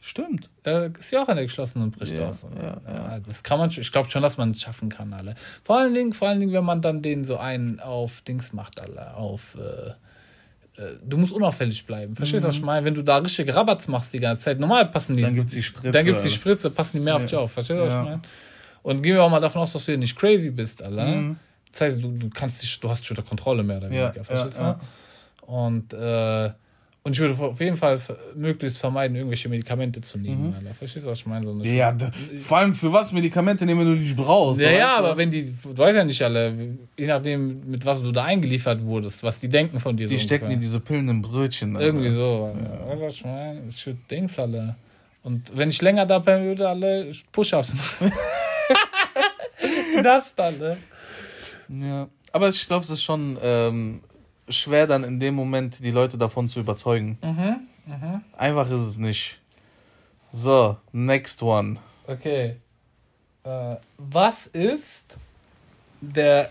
[0.00, 0.50] Stimmt.
[0.62, 2.46] Da ist ja auch in der geschlossenen und bricht Ja, aus.
[2.60, 3.18] ja, ja.
[3.20, 5.34] Das kann man, ich glaube schon, dass man es schaffen kann, alle.
[5.64, 8.80] Vor allen Dingen, vor allen Dingen, wenn man dann den so einen auf Dings macht,
[8.80, 9.92] alle, auf, äh,
[11.04, 12.16] du musst unauffällig bleiben.
[12.16, 12.84] Verstehst du, was ich meine?
[12.84, 15.22] Wenn du da richtige Rabatz machst die ganze Zeit, normal passen die.
[15.22, 15.90] Dann gibt's die Spritze.
[15.90, 16.36] Dann gibt's die Alter.
[16.40, 17.52] Spritze, passen die mehr auf dich auf.
[17.52, 18.02] Verstehst du, was Ja.
[18.02, 18.22] ich meine?
[18.82, 21.06] Und gehen wir auch mal davon aus, dass du hier nicht crazy bist, Alter.
[21.06, 21.36] Mhm.
[21.72, 24.24] Das heißt, du, du kannst dich, du hast schon Kontrolle mehr oder Ja, weniger.
[24.24, 24.78] Verstehst ja,
[25.46, 25.52] du?
[25.52, 26.50] Und, äh,
[27.06, 28.00] und ich würde auf jeden Fall
[28.34, 30.54] möglichst vermeiden, irgendwelche Medikamente zu nehmen.
[30.58, 30.72] Alter.
[30.74, 31.44] Verstehst du, was ich meine?
[31.46, 31.64] So Mhm.
[31.64, 32.06] Ja, d-
[32.38, 34.60] vor allem für was Medikamente nehmen, wenn du die nicht brauchst.
[34.62, 36.54] ja, ja, aber wenn die, du weißt ja nicht alle,
[36.98, 40.06] je nachdem, mit was du da eingeliefert wurdest, was die denken von dir.
[40.06, 40.60] Die so stecken ungefähr.
[40.62, 41.76] diese Pillen im Brötchen.
[41.76, 41.86] Alter.
[41.86, 42.56] Irgendwie so.
[42.58, 42.88] Ja.
[42.88, 43.60] Weißt du, was ich meine?
[43.68, 44.74] Ich würde Dings alle.
[45.22, 48.12] Und wenn ich länger da bleiben würde, alle Push-Ups machen.
[50.02, 50.76] das dann, ne?
[51.68, 52.08] Ja.
[52.32, 54.00] Aber ich glaube, es ist schon ähm,
[54.48, 57.18] schwer, dann in dem Moment die Leute davon zu überzeugen.
[57.22, 58.22] Mhm.
[58.36, 59.38] Einfach ist es nicht.
[60.32, 61.76] So, next one.
[62.06, 62.56] Okay.
[63.44, 65.16] Äh, was ist
[66.00, 66.50] der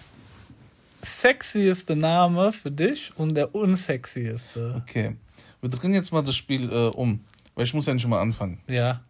[1.02, 4.82] sexieste Name für dich und der unsexieste?
[4.84, 5.16] Okay.
[5.62, 7.20] Wir drehen jetzt mal das Spiel äh, um.
[7.56, 8.60] Weil ich muss ja nicht mal anfangen.
[8.68, 9.02] Ja.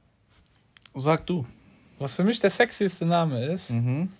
[0.96, 1.46] Sag du.
[2.00, 4.12] Was für mich der sexieste Name ist, Mhm.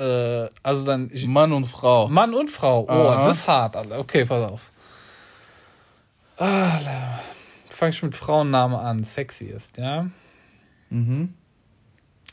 [0.00, 2.08] Äh, also dann ich, Mann und Frau.
[2.08, 2.86] Mann und Frau.
[2.88, 3.26] Oh, Aha.
[3.26, 3.98] das ist hart, Alter.
[3.98, 4.70] Okay, pass auf.
[6.36, 6.78] Ah,
[7.68, 9.04] Fange ich mit Frauenname an.
[9.04, 10.06] Sexiest, ja?
[10.88, 11.34] Mhm.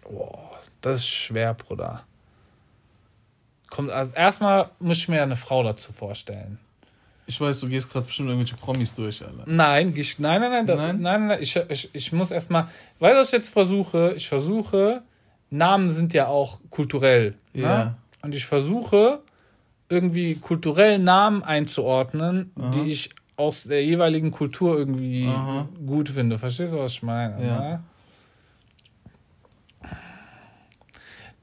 [0.04, 0.52] Boah,
[0.82, 2.04] das ist schwer, Bruder.
[3.70, 6.58] Kommt, also erstmal muss ich mir eine Frau dazu vorstellen.
[7.26, 9.44] Ich weiß, du gehst gerade bestimmt irgendwelche Promis durch, Alter.
[9.46, 11.02] Nein, ich, nein, nein, nein, das, Nein?
[11.02, 14.14] nein, nein, nein, ich, ich, ich muss erstmal, weißt du, was ich jetzt versuche?
[14.16, 15.02] Ich versuche,
[15.50, 17.36] Namen sind ja auch kulturell.
[17.54, 17.78] Ja.
[17.78, 17.96] Ne?
[18.22, 19.22] Und ich versuche,
[19.90, 22.70] irgendwie kulturell Namen einzuordnen, Aha.
[22.72, 25.68] die ich aus der jeweiligen Kultur irgendwie Aha.
[25.86, 26.40] gut finde.
[26.40, 27.46] Verstehst du, was ich meine?
[27.46, 27.60] Ja.
[27.60, 27.84] ne?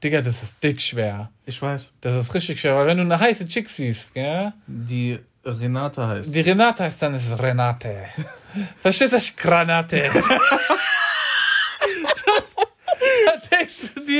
[0.03, 1.31] Digga, das ist dick schwer.
[1.45, 1.93] Ich weiß.
[2.01, 4.51] Das ist richtig schwer, weil wenn du eine heiße Chick siehst, gell?
[4.67, 6.35] Die Renate heißt.
[6.35, 8.05] Die Renate heißt dann, ist es Renate.
[8.81, 9.17] Verstehst du?
[9.41, 10.11] Granate.
[13.25, 13.57] da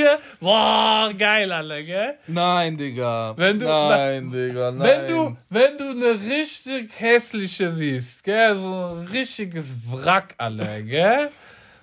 [0.06, 2.14] dir, boah, geil, alle, gell?
[2.26, 3.34] Nein, Digga.
[3.36, 4.88] Wenn du- nein, Digga, nein.
[4.88, 11.28] Wenn du, wenn du eine richtig hässliche siehst, gell, so ein richtiges Wrack, alle, gell?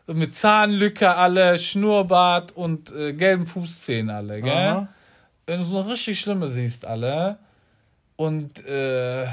[0.07, 4.51] Mit Zahnlücke, alle, Schnurrbart und äh, gelben Fußzehen, alle, gell?
[4.51, 4.87] Aha.
[5.45, 7.37] Wenn du so eine richtig schlimme siehst, alle,
[8.15, 9.25] und äh,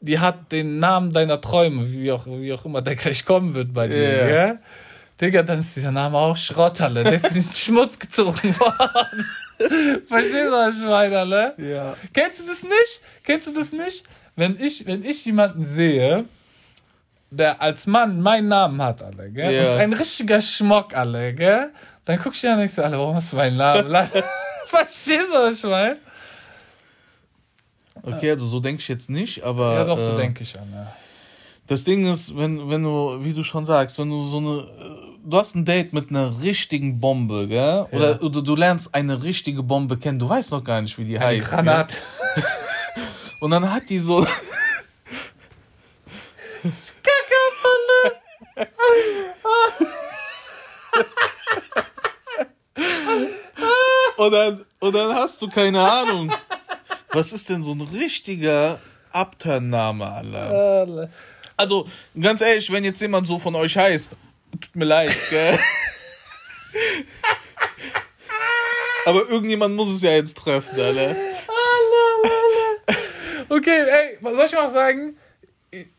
[0.00, 3.72] die hat den Namen deiner Träume, wie auch, wie auch immer der gleich kommen wird
[3.72, 4.26] bei dir, Ja.
[4.26, 4.58] gell?
[5.20, 7.04] Digga, dann ist dieser Name auch Schrott, alle.
[7.04, 9.26] Der ist in den Schmutz gezogen worden.
[10.06, 11.54] Verstehst du, was ich meine, alle?
[11.58, 11.96] Ja.
[12.12, 13.00] Kennst du das nicht?
[13.22, 14.04] Kennst du das nicht?
[14.34, 16.24] Wenn ich, wenn ich jemanden sehe,
[17.30, 19.52] der als Mann meinen Namen hat, alle, gell?
[19.54, 19.74] Ja.
[19.74, 21.70] Und ein richtiger Schmock, alle, gell?
[22.04, 23.86] Dann guck ich und denk so, alle, warum hast du meinen Namen?
[24.66, 25.98] Verstehst du, was ich meine?
[28.02, 29.74] Okay, also so denke ich jetzt nicht, aber.
[29.74, 30.94] Ja, doch, so äh, denke ich an, ja.
[31.66, 35.18] Das Ding ist, wenn, wenn du, wie du schon sagst, wenn du so eine, äh,
[35.24, 37.86] du hast ein Date mit einer richtigen Bombe, gell?
[37.90, 38.20] Oder, Ja.
[38.20, 41.38] oder du lernst eine richtige Bombe kennen, du weißt noch gar nicht, wie die Eine
[41.38, 41.50] heißt.
[41.50, 41.96] Granat.
[43.40, 44.26] Und dann hat die so,
[54.16, 56.32] und dann, und dann hast du keine Ahnung.
[57.12, 58.78] Was ist denn so ein richtiger
[59.12, 61.08] Abturnname, Alter?
[61.56, 61.88] Also,
[62.20, 64.16] ganz ehrlich, wenn jetzt jemand so von euch heißt,
[64.60, 65.58] tut mir leid, gell?
[69.06, 71.14] Aber irgendjemand muss es ja jetzt treffen, Alter.
[73.48, 75.16] Okay, ey, was soll ich mal sagen?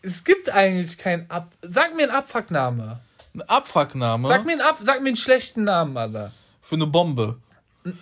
[0.02, 1.52] Es gibt eigentlich keinen Ab...
[1.62, 3.00] Sag mir einen Abfuckname.
[3.36, 6.32] Ein Abfuckname Sag mir einen, Ab sag mir einen schlechten Namen, Alter.
[6.62, 7.38] für eine Bombe.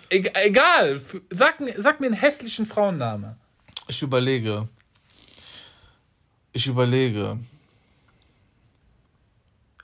[0.08, 1.00] E egal.
[1.30, 3.36] Sag, mir- sag mir einen hässlichen Frauenname.
[3.88, 4.68] Ich überlege.
[6.54, 7.38] Ich überlege.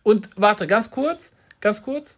[0.02, 2.16] Und warte, ganz kurz, ganz kurz.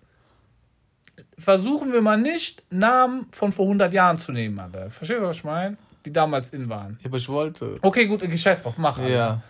[1.39, 4.91] Versuchen wir mal nicht, Namen von vor 100 Jahren zu nehmen, Alter.
[4.91, 5.77] Verstehst du, was ich meine?
[6.05, 6.99] Die damals in waren.
[7.01, 7.79] Ja, aber ich wollte.
[7.83, 8.99] Okay, gut, scheiß drauf, mach.
[8.99, 9.11] Alter.
[9.11, 9.43] Ja.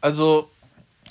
[0.00, 0.50] Also,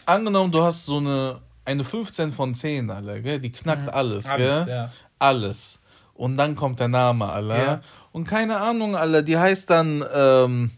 [0.05, 3.39] angenommen, du hast so eine, eine 15 von 10, Alter, gell?
[3.39, 4.31] Die knackt alles, Mhm.
[4.31, 4.73] Alles, gell?
[4.75, 4.91] ja.
[5.19, 5.81] Alles.
[6.13, 7.57] Und dann kommt der Name, Alter.
[7.63, 7.81] Ja.
[8.11, 10.71] Und keine Ahnung, Alter, die heißt dann, ähm,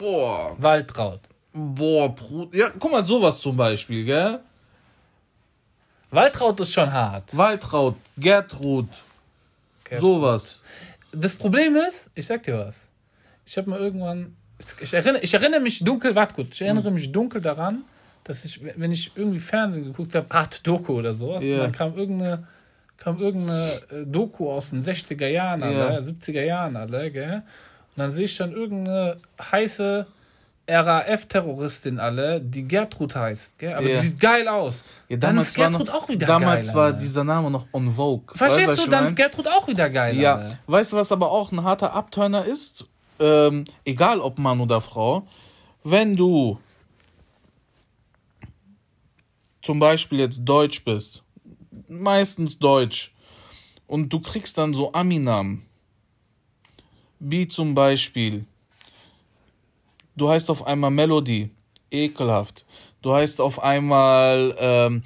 [0.00, 1.20] boah, Waltraud.
[1.52, 2.54] boah, Brut.
[2.54, 4.40] Ja, guck mal, sowas zum Beispiel, gell?
[6.10, 7.36] Waltraud ist schon hart.
[7.36, 8.88] Waltraud, Gertrud,
[9.98, 10.60] sowas.
[11.12, 12.88] Das Problem ist, ich sag dir was.
[13.46, 14.36] Ich habe mal irgendwann,
[14.80, 17.84] ich, erinnere, ich erinnere mich dunkel, warte kurz, ich erinnere mich dunkel daran,
[18.24, 21.96] dass ich, wenn ich irgendwie Fernsehen geguckt habe, Art Doku oder sowas, und dann kam
[21.96, 22.46] irgendeine,
[22.96, 25.86] kam irgendeine äh, Doku aus den 60er Jahren, Ja.
[25.88, 27.42] alle, 70er Jahren, alle, gell?
[28.00, 30.06] Und dann sehe ich dann irgendeine heiße
[30.66, 33.74] RAF-Terroristin alle, die Gertrud heißt, gell?
[33.74, 33.96] Aber Ja.
[33.96, 34.86] die sieht geil aus.
[35.10, 36.76] Ja, dann damals ist war Gertrud noch, auch wieder Damals geil.
[36.76, 36.98] war Alter.
[36.98, 38.34] dieser Name noch on Vogue.
[38.34, 40.16] Verstehst Weißt du, dann ist Gertrud auch wieder geil.
[40.16, 40.58] Ja, Alter.
[40.66, 42.88] weißt du, was aber auch ein harter Abturner ist?
[43.18, 45.26] Ähm, egal ob Mann oder Frau,
[45.84, 46.58] wenn du
[49.60, 51.22] zum Beispiel jetzt Deutsch bist,
[51.86, 53.12] meistens Deutsch,
[53.86, 55.66] und du kriegst dann so Ami-Namen,
[57.20, 58.44] wie zum Beispiel,
[60.16, 61.50] du heißt auf einmal Melody,
[61.90, 62.64] ekelhaft.
[63.02, 65.02] Du heißt auf einmal ähm,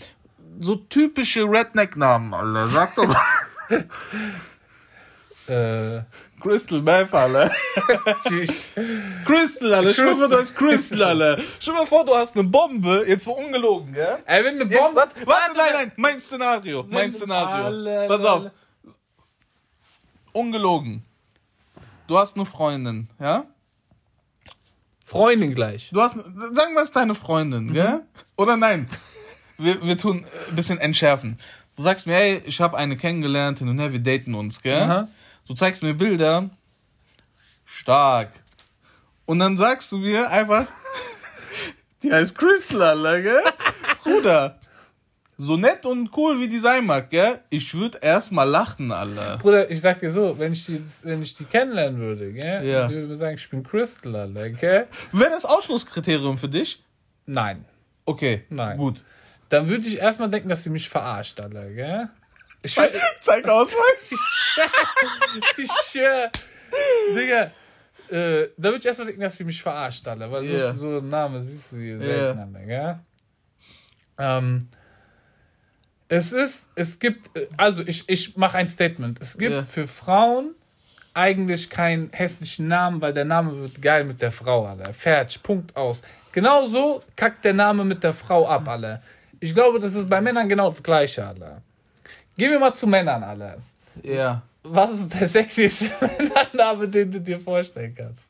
[0.60, 2.68] so typische Redneck-Namen, Alter.
[2.70, 3.16] Sag doch mal.
[5.46, 6.00] Äh,
[6.40, 7.50] Crystal Meth, Alter.
[8.26, 8.66] tschüss.
[9.26, 9.92] Crystal, Alter.
[9.92, 11.42] Stell dir vor, du hast Crystal, Alter.
[11.60, 13.04] Stell dir vor, du hast eine Bombe.
[13.06, 14.18] Jetzt war ungelogen, gell?
[14.24, 14.74] Ey, wenn eine Bombe.
[14.74, 15.92] Jetzt, warte, warte, nein, nein.
[15.96, 16.86] Mein Szenario.
[16.88, 17.66] Mein Szenario.
[17.66, 18.40] Alle, Pass auf.
[18.40, 18.52] alle.
[20.32, 21.04] Ungelogen.
[22.06, 23.46] Du hast eine Freundin, ja?
[25.04, 25.90] Freundin gleich.
[25.92, 28.02] Du hast, sagen wir es deine Freundin, gell?
[28.36, 28.88] Oder nein?
[29.58, 31.38] Wir, wir tun ein bisschen entschärfen.
[31.76, 34.82] Du sagst mir, hey, ich habe eine kennengelernt, hin und her, wir daten uns, gell?
[34.82, 35.08] Aha.
[35.46, 36.50] Du zeigst mir Bilder.
[37.64, 38.32] Stark.
[39.26, 40.66] Und dann sagst du mir einfach,
[42.02, 43.42] die heißt Crystal, Alter, gell?
[44.02, 44.60] Bruder.
[45.36, 47.40] So nett und cool wie die sein mag, gell?
[47.50, 49.38] Ich würde erstmal lachen, Alter.
[49.38, 52.64] Bruder, ich sag dir so, wenn ich die, wenn ich die kennenlernen würde, gell?
[52.64, 52.84] Ja.
[52.86, 54.86] Ich würde mir sagen, ich bin Crystal, Alter, gell?
[55.10, 56.82] Wäre das Ausschlusskriterium für dich?
[57.26, 57.64] Nein.
[58.04, 58.44] Okay.
[58.48, 58.76] Nein.
[58.78, 59.02] Gut.
[59.48, 62.08] Dann würde ich erstmal denken, dass sie mich verarscht, Alter, gell?
[62.62, 64.12] Ich schwör, Zeig Ausweis.
[65.56, 66.30] ich schwör.
[67.16, 67.50] Digga.
[68.10, 70.30] Äh, da würde ich erstmal denken, dass sie mich verarscht, Alter.
[70.30, 70.74] Weil Ja.
[70.74, 72.44] so, so ein Name siehst du hier selten, Ja.
[72.44, 72.98] Alter, gell?
[74.16, 74.68] Ähm,
[76.08, 79.20] Es ist, es gibt, also ich, ich mache ein Statement.
[79.20, 79.62] Es gibt Ja.
[79.62, 80.54] für Frauen
[81.14, 84.92] eigentlich keinen hässlichen Namen, weil der Name wird geil mit der Frau, alle.
[84.94, 86.02] Fertig, Punkt aus.
[86.32, 89.02] Genauso kackt der Name mit der Frau ab, alle.
[89.40, 91.62] Ich glaube, das ist bei Männern genau das Gleiche, alle.
[92.36, 93.58] Gehen wir mal zu Männern, alle.
[94.02, 94.42] Ja.
[94.64, 98.24] Was ist der sexieste Männername, den du dir vorstellen kannst?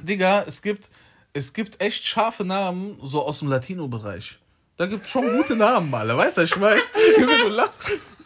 [0.00, 0.88] Digga, es gibt,
[1.34, 4.38] es gibt echt scharfe Namen, so aus dem Latino-Bereich.
[4.76, 6.16] Da gibt es schon gute Namen, alle.
[6.16, 6.82] Weißt du, ich meine?
[7.18, 7.82] Du lachst.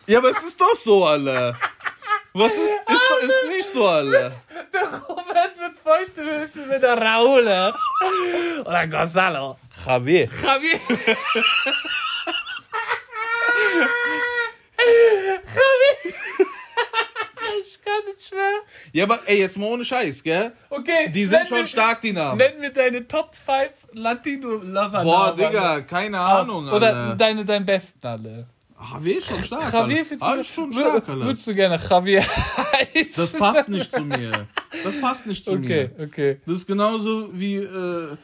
[0.07, 1.57] Ja, aber es ist doch so, alle.
[2.33, 4.33] Was ist, ist, doch, ist nicht so, alle.
[4.73, 6.23] Der Robert wird feuchte
[6.67, 7.73] mit der Raul.
[8.61, 9.59] Oder Gonzalo.
[9.87, 10.29] Javier.
[10.43, 10.81] Javier.
[17.87, 18.59] kann nicht mehr.
[18.93, 20.53] Ja, aber ey, jetzt mal ohne Scheiß, gell?
[20.71, 21.09] Okay.
[21.11, 22.39] Die sind schon mir- stark, die Namen.
[22.39, 25.03] Nenn mir deine Top 5 Latino-Lover.
[25.03, 27.17] Boah, Digga, keine Ahnung, Oder alle.
[27.17, 28.47] deine, dein besten alle.
[28.93, 31.25] Javier ist schon stark, Javier findest du Ah, schon stark, alle.
[31.25, 33.09] Würdest du gerne Javier heißen?
[33.17, 34.47] Das passt nicht zu mir.
[34.85, 36.05] Das passt nicht zu Okay, mir.
[36.07, 36.41] okay.
[36.47, 38.17] Das ist genauso wie, äh,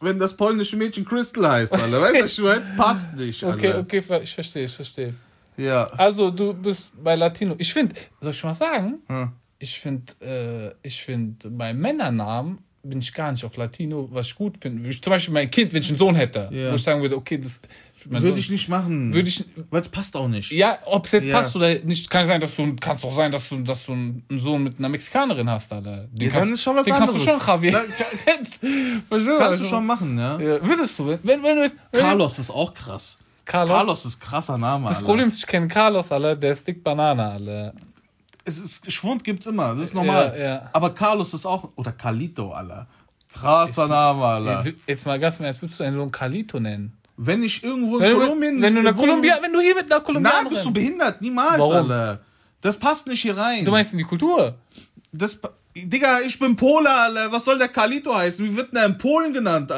[0.00, 2.00] wenn das polnische Mädchen Crystal heißt, alle.
[2.00, 2.76] Weißt du, was ich meine?
[2.76, 3.54] Passt nicht, alle.
[3.54, 5.14] Okay, okay, ich verstehe, ich verstehe.
[5.56, 5.84] Ja.
[5.86, 7.54] Also, du bist bei Latino.
[7.58, 8.98] Ich finde, soll ich mal sagen?
[9.08, 9.32] Hm.
[9.58, 14.34] Ich finde, äh, ich finde, bei Männernamen bin ich gar nicht auf Latino, was ich
[14.34, 14.90] gut finde.
[15.00, 16.70] Zum Beispiel mein Kind, wenn ich einen Sohn hätte, Ja.
[16.70, 17.58] wo ich sagen würde, okay, das
[18.06, 19.14] Würde Sohn- ich nicht machen.
[19.14, 20.52] Würde ich, Weil es passt auch nicht.
[20.52, 21.38] ja, ob es jetzt Ja.
[21.38, 23.92] passt oder nicht, kann sein, dass du, kann es doch sein, dass du, dass du
[23.92, 26.08] einen Sohn mit einer Mexikanerin hast, Alter.
[26.12, 27.24] Den Ja, dann ist schon was den anderes.
[27.24, 27.72] kannst du schon, Javier.
[29.08, 30.38] Verstehst Kannst du schon machen, ja.
[30.38, 33.18] Ja, würdest du, wenn, wenn du jetzt, wenn Carlos ist auch krass.
[33.44, 35.06] Carlos, Carlos ist krasser Name, das Alter.
[35.06, 37.72] Problem ist, ich kenne Carlos, Alter, der ist dick Banane, Alter.
[38.44, 40.34] Es ist, Schwund gibt's immer, das ist normal.
[40.38, 40.70] Ja, ja.
[40.72, 42.86] Aber Carlos ist auch, oder Carlito, Alter.
[43.32, 44.64] Krasser Name, Alter.
[44.66, 46.96] Ey, Jetzt mal ganz Ernst, würdest du einen Sohn Carlito nennen?
[47.16, 48.62] Wenn ich irgendwo in Wenn du, Kolumbien...
[48.62, 50.48] wenn du wo- Kolumbia, wenn du hier mit einer Nein, Kolumbianerin...
[50.50, 51.20] bist du behindert?
[51.22, 51.90] Niemals, Warum?
[51.90, 52.20] Alter.
[52.60, 53.64] Das passt nicht hier rein.
[53.64, 54.54] Du meinst in die Kultur?
[55.12, 55.40] Das,
[55.76, 57.30] Digga, ich bin Pole, Alter.
[57.30, 58.44] Was soll der Carlito heißen?
[58.44, 59.70] Wie wird denn der in Polen genannt,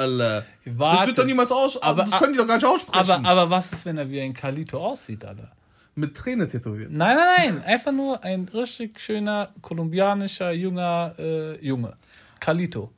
[0.66, 0.78] Alter?
[0.78, 1.06] Das Warte.
[1.06, 1.80] wird doch niemals aus...
[1.82, 2.98] Aber- das können die doch gar nicht aussprechen.
[3.10, 5.52] Aber, aber was ist, wenn er wie ein Carlito aussieht, Alter?
[5.94, 6.90] Mit Träne tätowiert.
[6.90, 7.64] Nein, nein, nein.
[7.64, 11.94] Einfach nur ein richtig schöner kolumbianischer, junger äh, Junge.
[12.40, 12.92] Carlito.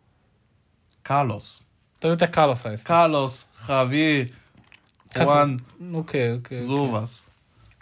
[1.04, 1.64] Carlos.
[2.00, 2.84] Da wird der Carlos heißen.
[2.84, 4.28] Carlos, Javier,
[5.14, 6.34] Juan, Okay, okay.
[6.60, 6.66] okay.
[6.66, 7.26] sowas.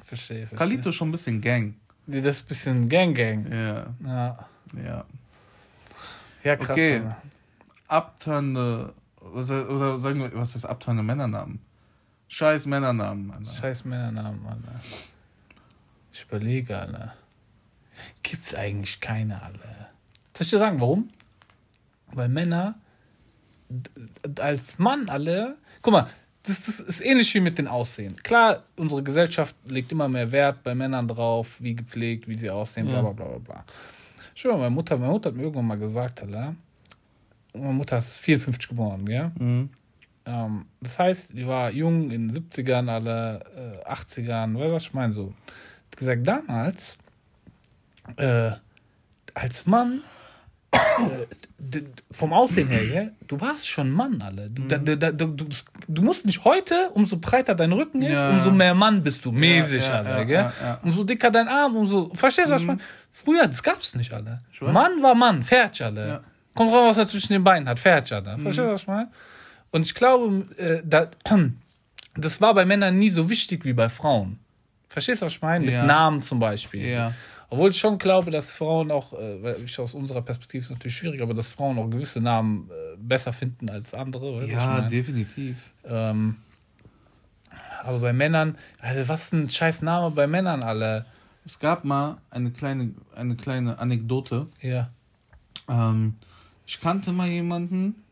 [0.02, 0.58] Verstehe, verstehe.
[0.58, 1.74] Carlito ist schon ein bisschen Gang.
[2.06, 3.46] Das ist ein bisschen Gang Gang.
[3.50, 5.04] Ja, Ja,
[6.44, 6.56] ja.
[6.56, 6.70] krass.
[6.70, 7.02] Okay.
[7.88, 8.92] Alter.
[9.32, 11.60] Oder, oder sagen wir, was ist abtörende Männernamen?
[12.28, 13.52] Scheiß Männernamen, Alter.
[13.52, 14.80] Scheiß Männernamen, Alter.
[16.12, 17.14] Ich überlege, Alter.
[18.22, 19.90] Gibt's eigentlich keine, Alter.
[20.34, 21.08] Soll ich dir sagen, warum?
[22.12, 22.74] Weil Männer
[24.40, 25.56] als Mann alle.
[25.82, 26.08] Guck mal,
[26.44, 28.16] das, das ist ähnlich wie mit den Aussehen.
[28.22, 32.86] Klar, unsere Gesellschaft legt immer mehr Wert bei Männern drauf, wie gepflegt, wie sie aussehen,
[32.86, 33.64] bla bla bla bla bla.
[34.34, 36.54] Schau mal, meine Mutter, meine Mutter hat mir irgendwann mal gesagt, Alter.
[37.56, 39.30] Meine Mutter ist 54 geboren, gell?
[39.38, 39.70] Mhm.
[40.26, 44.82] Ähm, das heißt, die war jung in den 70ern, alle äh, 80ern, weißt du, was
[44.84, 45.12] ich meine?
[45.12, 45.34] So.
[45.90, 46.98] Hat gesagt, damals,
[48.16, 48.50] äh,
[49.34, 50.02] als Mann,
[50.72, 54.50] äh, vom Aussehen her, gell, du warst schon Mann, alle.
[54.50, 55.46] Du, da, da, da, du,
[55.88, 58.30] du, musst nicht heute, umso breiter dein Rücken ist, Ja.
[58.30, 60.36] umso mehr Mann bist du, mäßig, ja, alle, ja, gell?
[60.36, 60.80] ja, ja.
[60.82, 62.12] Umso dicker dein Arm, umso.
[62.14, 62.80] Verstehst du, was ich meine?
[63.12, 64.40] Früher, das gab's nicht, alle.
[64.60, 66.22] Mann war Mann, fertig, alle.
[66.56, 66.64] Ja.
[66.64, 68.38] Kommt raus, was er zwischen den Beinen hat, fertig, alle.
[68.38, 69.08] Verstehst du, was ich meine?
[69.70, 71.08] Und ich glaube, äh, da,
[72.16, 74.38] das war bei Männern nie so wichtig wie bei Frauen.
[74.88, 75.64] Verstehst du, was ich meine?
[75.64, 75.84] Mit Ja.
[75.84, 76.86] Namen zum Beispiel.
[76.86, 77.12] Ja.
[77.48, 81.22] Obwohl ich schon glaube, dass Frauen auch, äh, ich aus unserer Perspektive ist natürlich schwierig,
[81.22, 84.40] aber dass Frauen auch gewisse Namen äh, besser finden als andere.
[84.40, 85.56] Weißt Ja, definitiv.
[85.84, 86.38] ähm,
[87.84, 91.06] aber bei Männern, also was ein scheiß Name bei Männern alle.
[91.44, 94.48] Es gab mal eine kleine, eine kleine Anekdote.
[94.60, 94.90] Ja.
[95.68, 96.14] Ähm,
[96.66, 98.02] ich kannte mal jemanden,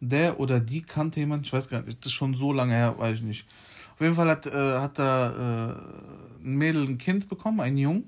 [0.00, 2.98] der oder die kannte jemanden, ich weiß gar nicht, das ist schon so lange her,
[2.98, 3.46] weiß ich nicht.
[3.94, 8.04] Auf jeden Fall hat, äh, hat da äh, ein Mädel ein Kind bekommen, ein Jung.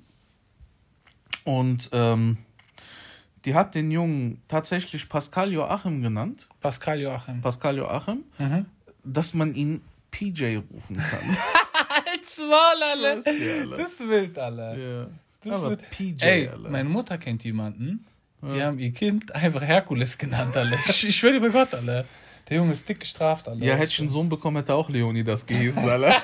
[1.44, 2.38] Und ähm,
[3.44, 6.48] die hat den Jungen tatsächlich Pascal Joachim genannt.
[6.60, 7.40] Pascal Joachim.
[7.40, 8.66] Pascal Joachim, Mhm.
[9.04, 11.20] dass man ihn PJ rufen kann.
[12.12, 13.16] Als Maul, alle.
[13.16, 14.10] Das ist alle.
[14.10, 15.00] Wild, alle.
[15.00, 15.06] ja.
[15.44, 16.68] Das Aber wird- PJ, Ey, Alter.
[16.68, 18.04] meine Mutter kennt jemanden,
[18.42, 20.78] die haben ihr Kind einfach Herkules genannt, alle.
[20.86, 22.04] Ich, ich schwöre dir bei Gott, alle.
[22.48, 23.64] Der Junge ist dick gestraft, alle.
[23.64, 26.14] Ja, hätte ich einen Sohn bekommen, hätte auch Leonidas gehießen, Alter.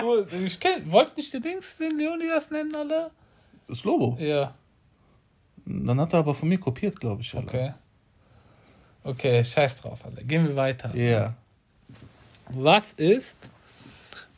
[0.00, 3.10] Du, Ich kenn, wollt nicht der Dings den Leonidas nennen, alle?
[3.68, 4.16] Das Lobo.
[4.20, 4.54] Ja,
[5.66, 7.34] Dann hat er aber von mir kopiert, glaube ich.
[7.34, 7.48] Alter.
[7.48, 7.72] okay.
[9.04, 10.22] Okay, scheiß drauf, alle.
[10.24, 10.94] Gehen wir weiter.
[10.94, 11.34] Ja.
[12.50, 13.36] Was ist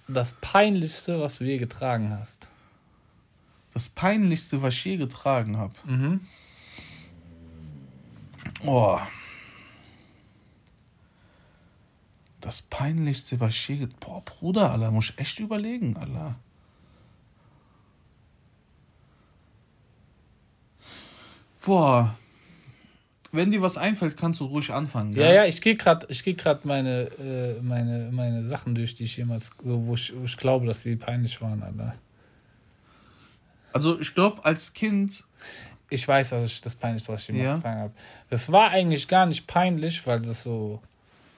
[0.09, 2.49] das Peinlichste, was du je getragen hast?
[3.75, 5.75] Das Peinlichste, was ich je getragen habe.
[5.85, 6.21] Mhm.
[8.63, 8.99] Oh.
[12.41, 13.77] Das Peinlichste, je...
[13.77, 16.35] get- Boah, Bruder, Alter, muss ich echt überlegen, Alter.
[21.65, 22.17] Boah.
[23.33, 25.13] Wenn dir was einfällt, kannst du ruhig anfangen.
[25.15, 29.17] Ja, ja, ich gehe gerade ich geh meine, äh, meine, meine Sachen durch, die ich
[29.17, 31.95] jemals, so, wo ich, wo ich glaube, dass sie peinlich waren, Alter.
[33.73, 35.25] Also ich glaube, als Kind...
[35.91, 37.57] Ich weiß, was ich das peinlichste, was ich jemals Ja.
[37.57, 37.93] getragen habe.
[38.31, 40.81] Das war eigentlich gar nicht peinlich, weil das so,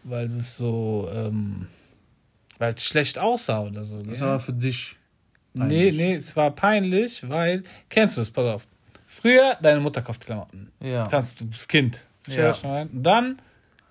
[0.04, 1.66] weil das so, ähm,
[2.59, 4.00] weil es schlecht aussah oder so.
[4.02, 4.28] Das gell?
[4.28, 4.96] war für dich.
[5.52, 5.96] Nee, peinlich.
[5.96, 8.66] nee, es war peinlich, weil, kennst du es, pass auf.
[9.06, 10.70] Früher, deine Mutter kauft Klamotten.
[10.80, 11.06] Ja.
[11.09, 12.00] Kannst du bist Kind.
[12.28, 12.52] Ja.
[12.52, 12.82] Ja.
[12.82, 13.40] Und dann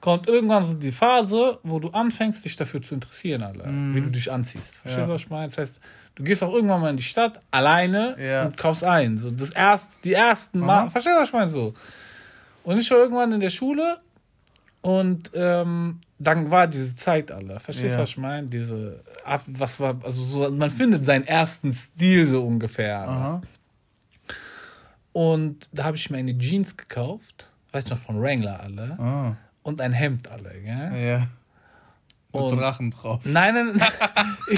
[0.02, 3.96] kommt irgendwann so die Phase, wo du anfängst, dich dafür zu interessieren, Alter, Mhm.
[3.96, 4.76] wie du dich anziehst.
[4.76, 5.06] Verstehst Ja.
[5.08, 5.48] du, was ich meine?
[5.50, 5.80] Das heißt,
[6.16, 8.46] du gehst auch irgendwann mal in die Stadt alleine Ja.
[8.46, 9.18] und kaufst ein.
[9.18, 10.66] So das erst, die ersten Aha.
[10.86, 10.90] Mal.
[10.90, 11.50] Verstehst du, was ich meine?
[11.50, 11.74] So.
[12.64, 14.00] Und ich war irgendwann in der Schule
[14.82, 17.60] und ähm, dann war diese Zeit, Alter.
[17.60, 18.04] Verstehst du, Ja.
[18.04, 18.48] was ich meine?
[18.48, 23.42] Diese, ab, was war, also so, man findet seinen ersten Stil so ungefähr.
[25.12, 28.98] Und da habe ich mir eine Jeans gekauft, weiß ich noch, von Wrangler alle.
[29.00, 29.36] Ah.
[29.64, 30.92] Und ein Hemd alle, gell?
[31.08, 31.28] Ja.
[32.34, 33.22] Mit Und- Drachen drauf.
[33.24, 34.38] Nein, nein, nein.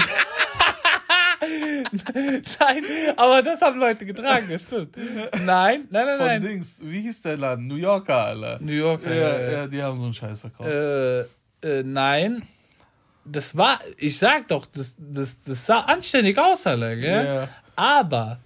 [2.60, 2.82] Nein,
[3.16, 4.96] aber das haben Leute getragen, das stimmt.
[5.44, 6.40] Nein, nein, nein, Von nein.
[6.40, 6.78] Dings.
[6.82, 7.66] Wie hieß der Laden?
[7.66, 8.58] New Yorker, Alter.
[8.60, 10.68] New York, Ja, äh, ja, die haben so einen Scheiß verkauft.
[10.70, 12.42] äh, äh, nein.
[13.24, 17.24] Das war, ich sag doch, das, das, das sah anständig aus, alle, gell?
[17.26, 17.48] Ja.
[17.76, 18.38] Aber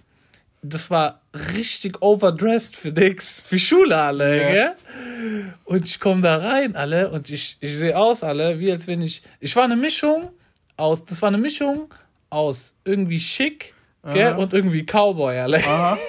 [0.61, 1.21] das war
[1.55, 4.49] richtig overdressed für Dix, für Schule alle, Ja.
[4.51, 5.53] gell?
[5.63, 9.01] Und ich komme da rein, alle, und ich, ich sehe aus, alle, wie als wenn
[9.01, 9.23] ich.
[9.39, 10.31] Ich war eine Mischung
[10.75, 11.93] aus, das war eine Mischung
[12.33, 13.73] aus irgendwie schick,
[14.13, 15.37] gell, und irgendwie Cowboy.
[15.37, 15.97] Aha.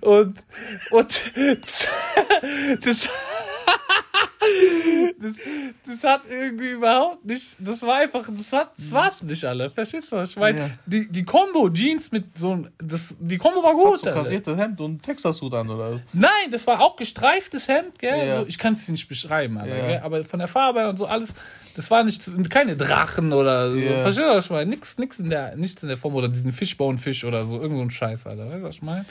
[0.00, 0.38] Und,
[0.90, 1.32] und
[2.84, 3.08] das,
[5.20, 5.34] das,
[5.86, 10.10] das hat irgendwie überhaupt nicht, das war einfach, das, hat, das war's nicht alle, verstehst
[10.10, 10.16] du?
[10.16, 10.70] was Ich meine, Ja.
[10.86, 14.22] die, die Combo-Jeans mit so ein, das, die Combo war gut, Hast du Alter.
[14.24, 16.00] kariertes Hemd und Texas-Hut an, oder was?
[16.12, 18.26] Nein, das war auch gestreiftes Hemd, gell?
[18.26, 18.40] Ja.
[18.40, 21.34] So, ich kann es dir nicht beschreiben, Alter, aber von der Farbe und so alles,
[21.76, 23.78] das war nicht, keine Drachen oder so.
[23.78, 24.70] Verstehst du, was ich meine?
[24.70, 27.82] Nix, nix in der, nichts in der Form oder diesen Fishbone-Fisch oder so, irgend so
[27.82, 28.44] ein Scheiß, Alter.
[28.44, 29.04] Weißt du, was ich meine?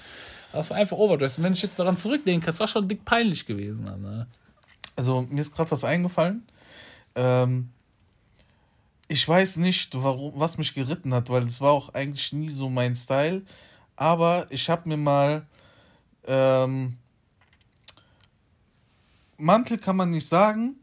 [0.52, 1.38] Das war einfach overdressed.
[1.38, 4.28] Und wenn ich jetzt daran zurückdenke, das war schon dick peinlich gewesen, Alter.
[5.00, 6.44] Also, mir ist gerade was eingefallen.
[7.16, 7.70] Ähm,
[9.08, 12.70] ich weiß nicht, warum, was mich geritten hat, weil es war auch eigentlich nie so
[12.70, 13.44] mein Style.
[13.96, 15.48] Aber ich habe mir mal
[16.28, 16.98] ähm,
[19.38, 20.76] Mantel kann man nicht sagen.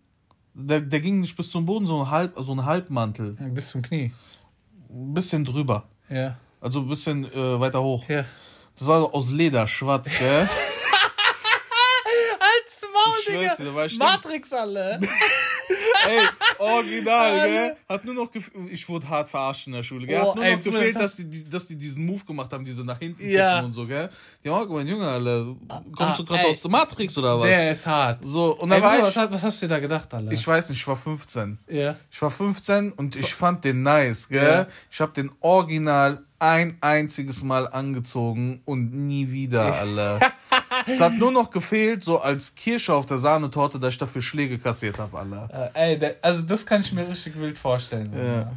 [0.54, 3.32] Der, der ging nicht bis zum Boden, so ein, Halb, so ein Halbmantel.
[3.52, 4.14] Bis zum Knie.
[4.88, 5.84] Ein bisschen drüber.
[6.08, 6.38] Ja.
[6.62, 8.08] Also ein bisschen äh, weiter hoch.
[8.08, 8.24] Ja.
[8.78, 10.48] Das war so aus Leder, schwarz, gell?
[13.26, 15.00] Schwör's dir, war Matrix, alle.
[16.08, 16.20] Ey,
[16.58, 17.76] original, gell?
[17.88, 18.30] Hat nur noch
[18.70, 20.20] ich wurde hart verarscht in der Schule, gell?
[20.22, 22.64] Oh, Hat nur ey, noch gefehlt, das dass die, dass die diesen Move gemacht haben,
[22.64, 23.60] die so nach hinten Ja.
[23.60, 24.08] und so, gell?
[24.44, 25.56] Die haben auch gemeint, Junge, Alter,
[25.96, 26.50] kommst du ah, gerade ey.
[26.52, 27.46] aus der Matrix oder was?
[27.48, 28.18] Der ist hart.
[28.22, 30.30] So, und Ey, war Bruder, ich, was, was hast du dir da gedacht, Alter?
[30.32, 31.58] ich weiß nicht, ich war 15.
[31.68, 31.96] ja.
[32.10, 34.42] Ich war 15 und ich fand den nice, gell?
[34.42, 34.66] Ja.
[34.90, 40.32] Ich habe den original ein einziges Mal angezogen und nie wieder, Alter.
[40.86, 44.58] es hat nur noch gefehlt, so als Kirsche auf der Sahnetorte, dass ich dafür Schläge
[44.58, 45.70] kassiert habe, Alter.
[45.74, 48.12] Äh, ey, also das kann ich mir richtig wild vorstellen.
[48.14, 48.52] Ja.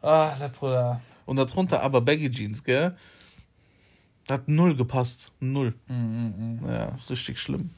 [0.00, 1.00] Ah, der Bruder.
[1.26, 2.96] Und darunter aber Baggy Jeans, gell?
[4.30, 5.32] Hat null gepasst.
[5.40, 5.74] Null.
[5.88, 7.70] Mhm, Ja, richtig schlimm.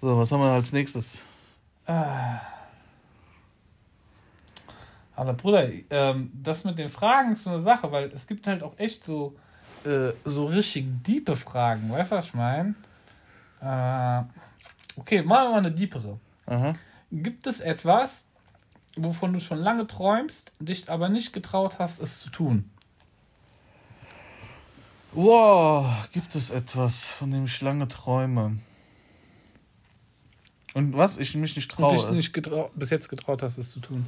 [0.00, 1.24] So, was haben wir als nächstes?
[5.14, 8.62] Aber Bruder, ähm, das mit den Fragen ist so eine Sache, weil es gibt halt
[8.62, 9.36] auch echt so,
[9.84, 11.90] äh, so richtig diepe Fragen.
[11.90, 12.74] Weißt du, was ich meine?
[13.60, 14.22] Äh,
[14.96, 16.18] okay, machen wir mal eine diepere.
[16.46, 16.72] Aha.
[17.10, 18.24] Gibt es etwas,
[18.96, 22.70] wovon du schon lange träumst, dich aber nicht getraut hast, es zu tun?
[25.12, 28.56] Wow, gibt es etwas, von dem ich lange träume?
[30.72, 32.16] Und was ich mich nicht Und dich traue?
[32.16, 34.06] nicht getrau bis jetzt getraut hast, es zu tun?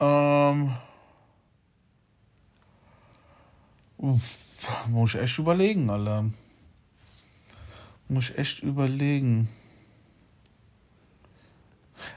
[0.00, 0.72] Ähm.
[3.98, 4.38] Uff,
[4.88, 6.24] muss ich echt überlegen, Alter.
[8.08, 9.48] Muss ich echt überlegen.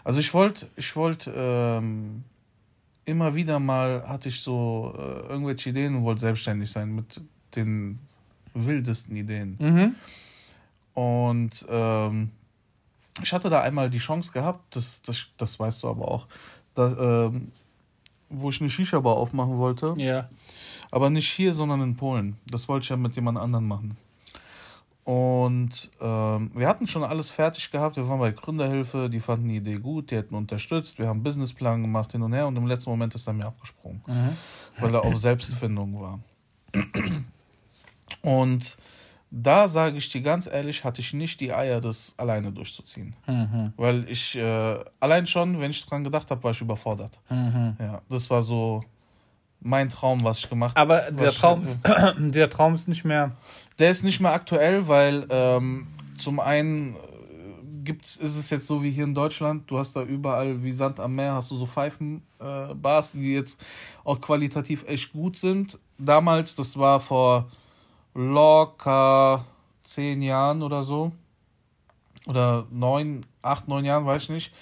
[0.03, 2.23] Also ich wollte, ich wollte, ähm,
[3.05, 7.21] immer wieder mal hatte ich so äh, irgendwelche Ideen und wollte selbstständig sein mit
[7.55, 7.99] den
[8.53, 9.57] wildesten Ideen.
[9.59, 9.95] Mhm.
[10.93, 12.31] Und ähm,
[13.21, 16.27] ich hatte da einmal die Chance gehabt, das, das, das weißt du aber auch,
[16.75, 17.51] da, ähm,
[18.34, 19.93] wo ich eine Shisha-Bar aufmachen wollte.
[19.97, 20.29] Ja.
[20.91, 22.38] Aber nicht hier, sondern in Polen.
[22.47, 23.97] Das wollte ich ja mit jemand anderem machen.
[25.05, 27.97] Und ähm, wir hatten schon alles fertig gehabt.
[27.97, 30.97] Wir waren bei Gründerhilfe, die fanden die Idee gut, die hätten unterstützt.
[30.97, 33.45] Wir haben einen Businessplan gemacht hin und her und im letzten Moment ist er mir
[33.45, 34.38] abgesprungen, Mhm.
[34.79, 36.19] weil er auf Selbstfindung war.
[38.21, 38.77] Und
[39.36, 43.15] da sage ich dir ganz ehrlich, hatte ich nicht die Eier, das alleine durchzuziehen.
[43.25, 43.73] Mhm.
[43.77, 47.19] Weil ich äh, allein schon, wenn ich dran gedacht habe, war ich überfordert.
[47.31, 47.75] Mhm.
[47.79, 48.84] Ja, das war so
[49.59, 51.81] mein Traum, was ich gemacht Aber was der ich- Traum, ist,
[52.19, 53.31] der Traum ist nicht mehr.
[53.79, 55.88] Der ist nicht mehr aktuell, weil ähm,
[56.19, 56.97] zum einen äh,
[57.84, 60.99] gibt's, ist es jetzt so wie hier in Deutschland, du hast da überall wie Sand
[60.99, 63.59] am Meer, hast du so Pfeifenbars, äh, die jetzt
[64.03, 65.79] auch qualitativ echt gut sind.
[65.97, 67.47] Damals, das war vor
[68.14, 69.45] locker
[69.84, 71.11] zehn Jahren oder so,
[72.28, 74.53] oder neun, acht, neun Jahren, weiß ich nicht.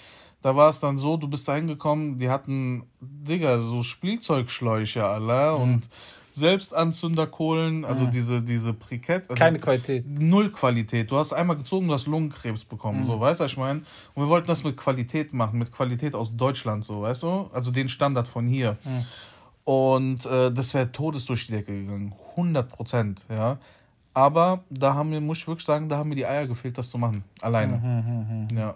[0.42, 5.54] Da war es dann so, du bist da hingekommen, die hatten, Digga, so Spielzeugschläuche alle
[5.54, 5.88] und
[6.34, 9.30] Selbstanzünderkohlen, also diese, diese Brikett.
[9.30, 10.04] Also Keine Qualität.
[10.08, 11.10] Null Qualität.
[11.10, 13.82] Du hast einmal gezogen, du hast Lungenkrebs bekommen, so, weißt du, was ich meine?
[14.14, 17.50] Und wir wollten das mit Qualität machen, mit Qualität aus Deutschland, so, weißt du?
[17.52, 18.78] Also den Standard von hier.
[19.64, 22.14] Und äh, das wäre todes durch die Decke gegangen.
[22.30, 23.58] 100 Prozent, ja.
[24.14, 26.90] Aber da haben mir, muss ich wirklich sagen, da haben mir die Eier gefehlt, das
[26.90, 27.24] zu machen.
[27.40, 28.46] Alleine.
[28.54, 28.74] Ja.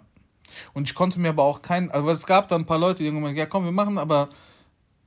[0.73, 3.05] Und ich konnte mir aber auch keinen, also es gab da ein paar Leute, die
[3.05, 4.29] irgendwann gesagt, ja komm, wir machen, aber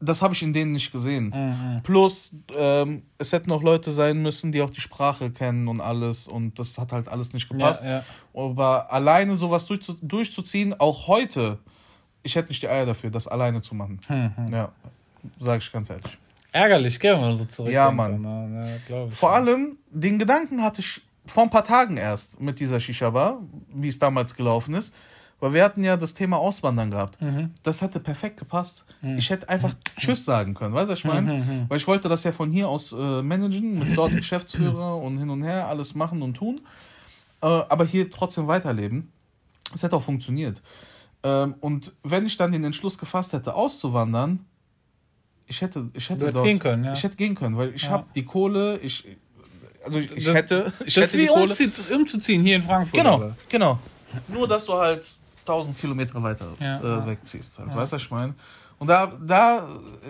[0.00, 1.32] das habe ich in denen nicht gesehen.
[1.34, 1.82] Mhm.
[1.82, 6.26] Plus, ähm, es hätten auch Leute sein müssen, die auch die Sprache kennen und alles
[6.26, 7.84] und das hat halt alles nicht gepasst.
[7.84, 8.04] Ja, ja.
[8.34, 11.58] Aber alleine sowas durchzu durchzuziehen, auch heute,
[12.22, 14.00] ich hätte nicht die Eier dafür, das alleine zu machen.
[14.08, 14.52] Mhm.
[14.52, 14.72] Ja,
[15.38, 16.18] sage ich ganz ehrlich.
[16.52, 17.72] Ärgerlich, gell, wenn man so zurück.
[17.72, 18.24] Ja, Mann.
[18.24, 19.16] Ja, glaub ich.
[19.16, 23.40] Vor allem, den Gedanken hatte ich vor ein paar Tagen erst mit dieser Shisha-Bar,
[23.72, 24.94] wie es damals gelaufen ist.
[25.38, 27.18] Weil wir hatten ja das Thema Auswandern gehabt.
[27.62, 28.84] Das hätte perfekt gepasst.
[29.16, 31.66] Ich hätte einfach Tschüss sagen können, weißt du, was ich meine?
[31.68, 35.30] Weil ich wollte das ja von hier aus äh, managen, mit dort Geschäftsführer und hin
[35.30, 36.60] und her, alles machen und tun.
[37.42, 39.10] Äh, aber hier trotzdem weiterleben.
[39.72, 40.60] Es hätte auch funktioniert.
[41.22, 44.44] Ähm, und wenn ich dann den Entschluss gefasst hätte, auszuwandern,
[45.50, 46.92] ich hätte, ich hätte Du hättest dort, gehen können, ja.
[46.94, 47.90] Ich hätte gehen können, weil ich Ja.
[47.90, 49.06] habe die Kohle, ich,
[49.84, 51.52] also ich, ich Das- hätte, ich das hätte ist wie die Kohle.
[51.52, 52.94] umzie- umzuziehen hier in Frankfurt.
[52.94, 53.36] Genau, oder?
[53.48, 53.78] genau.
[54.28, 57.06] Nur, dass du halt 1000 Kilometer weiter Ja, äh, ja.
[57.06, 57.58] wegziehst.
[57.58, 57.68] Halt.
[57.74, 58.34] Weißt du, was ich meine?
[58.78, 59.68] Und da, da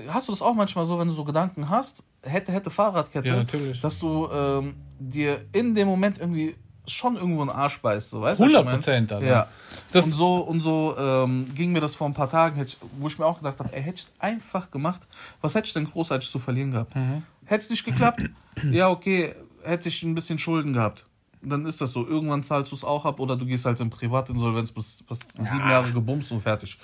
[0.09, 3.37] hast du das auch manchmal so, wenn du so Gedanken hast, hätte, hätte Fahrradkette, Ja,
[3.37, 3.81] natürlich.
[3.81, 6.55] dass du ähm, dir in dem Moment irgendwie
[6.93, 8.11] schon irgendwo einen Arsch beißt.
[8.11, 8.79] So, weißt du, was ich 100 meine?
[8.79, 9.27] Prozent, Alter.
[9.27, 9.49] Ja.
[9.93, 13.07] Das- und so, und so ähm, ging mir das vor ein paar Tagen, ich, wo
[13.07, 15.07] ich mir auch gedacht habe, ey, hätte ich es einfach gemacht,
[15.41, 16.95] was hätte ich denn großartig zu verlieren gehabt?
[16.95, 17.23] Mhm.
[17.45, 18.29] Hätte es nicht geklappt,
[18.71, 21.07] ja, okay, hätte ich ein bisschen Schulden gehabt.
[21.43, 22.07] Dann ist das so.
[22.07, 25.71] Irgendwann zahlst du es auch ab oder du gehst halt in Privatinsolvenz bis, bis sieben
[25.71, 26.79] Jahre gebumst und fertig.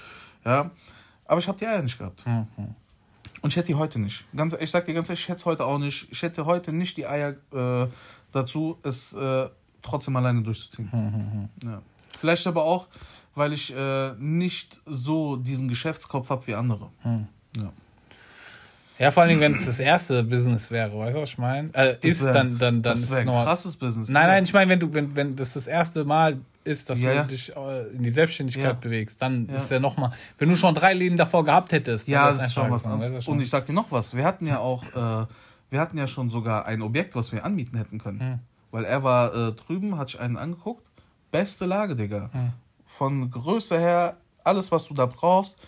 [0.45, 0.71] Ja.
[1.27, 2.25] Aber ich habe die Eier nicht gehabt.
[2.27, 2.47] Mhm.
[3.43, 4.25] Und ich hätte die heute nicht.
[4.35, 6.09] Ganz, ich sag dir ganz ehrlich, ich hätte es heute auch nicht.
[6.11, 7.87] Ich hätte heute nicht die Eier äh,
[8.33, 9.49] dazu, es äh,
[9.87, 10.89] trotzdem alleine durchzuziehen.
[10.93, 11.69] Mhm.
[11.69, 11.83] Ja.
[12.19, 12.87] Vielleicht aber auch,
[13.35, 16.91] weil ich äh, nicht so diesen Geschäftskopf habe wie andere.
[17.05, 17.27] Mhm.
[17.57, 17.73] Ja.
[18.99, 21.69] Ja, vor allem, wenn es das erste Business wäre, weißt du, was ich meine?
[21.75, 24.09] Äh, ist wär- dann, dann, dann das ist wäre ein krasses Business.
[24.09, 27.11] Nein, nein, ich meine, wenn du, wenn, wenn das das erste Mal ist, dass Ja,
[27.11, 27.25] du ja.
[27.25, 28.73] dich äh, in die Selbstständigkeit Ja.
[28.73, 32.39] bewegst, dann ist ja nochmal, wenn du schon drei Läden davor gehabt hättest, Ja, dann
[32.39, 33.13] das ist schon was anderes.
[33.13, 34.17] weißt du, Und ich sag dir noch was.
[34.17, 35.27] Wir hatten ja auch, äh,
[35.69, 38.21] wir hatten ja schon sogar ein Objekt, was wir anmieten hätten können.
[38.21, 38.39] Hm.
[38.71, 40.87] Weil er war äh, drüben, hat sich einen angeguckt.
[41.31, 42.31] Beste Lage, Digga.
[42.33, 42.53] Hm.
[42.87, 45.59] Von Größe her, alles, was du da brauchst,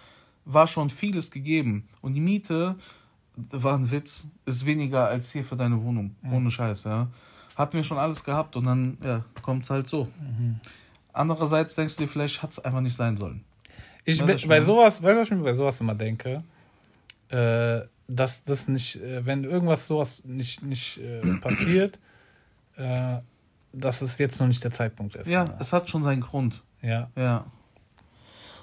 [0.44, 1.88] war schon vieles gegeben.
[2.00, 2.76] Und die Miete
[3.36, 6.16] war ein Witz, ist weniger als hier für deine Wohnung.
[6.22, 6.32] Hm.
[6.32, 7.08] Ohne Scheiß, ja.
[7.56, 10.04] Hatten wir schon alles gehabt und dann, ja, kommt's halt so.
[10.04, 10.60] Mhm.
[11.12, 13.44] Andererseits denkst du dir, vielleicht hat's einfach nicht sein sollen.
[14.04, 16.44] Ich, Weißt du, bei, bei sowas, weißt du, was ich mir bei sowas immer denke?
[17.30, 21.98] Äh, dass das nicht, äh, wenn irgendwas sowas nicht, nicht äh, passiert,
[22.78, 23.18] äh,
[23.72, 25.26] dass es jetzt noch nicht der Zeitpunkt ist.
[25.28, 26.62] Ja, es hat schon seinen Grund.
[26.82, 27.10] ja.
[27.16, 27.44] Ja.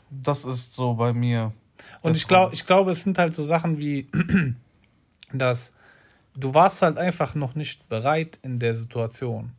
[0.10, 1.52] Das ist so bei mir.
[2.02, 4.08] Und ich glaube, ich glaube, es sind halt so Sachen wie,
[5.34, 5.74] dass
[6.36, 9.52] du warst halt einfach noch nicht bereit in der Situation.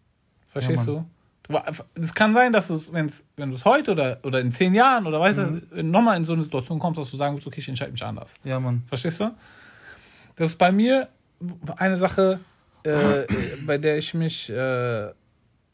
[0.51, 1.07] Verstehst Ja, du?
[1.95, 5.07] Es kann sein, dass du, wenn's, wenn du es heute oder, oder in zehn Jahren
[5.07, 5.63] oder weißt Mhm.
[5.71, 8.05] du, nochmal in so eine Situation kommst, dass du sagen musst, okay, ich entscheide mich
[8.05, 8.35] anders.
[8.45, 8.83] Ja, Mann.
[8.89, 9.33] Verstehst du?
[10.37, 11.09] Das ist bei mir
[11.77, 12.41] eine Sache,
[12.87, 13.27] äh,
[13.67, 15.09] bei der ich mich äh,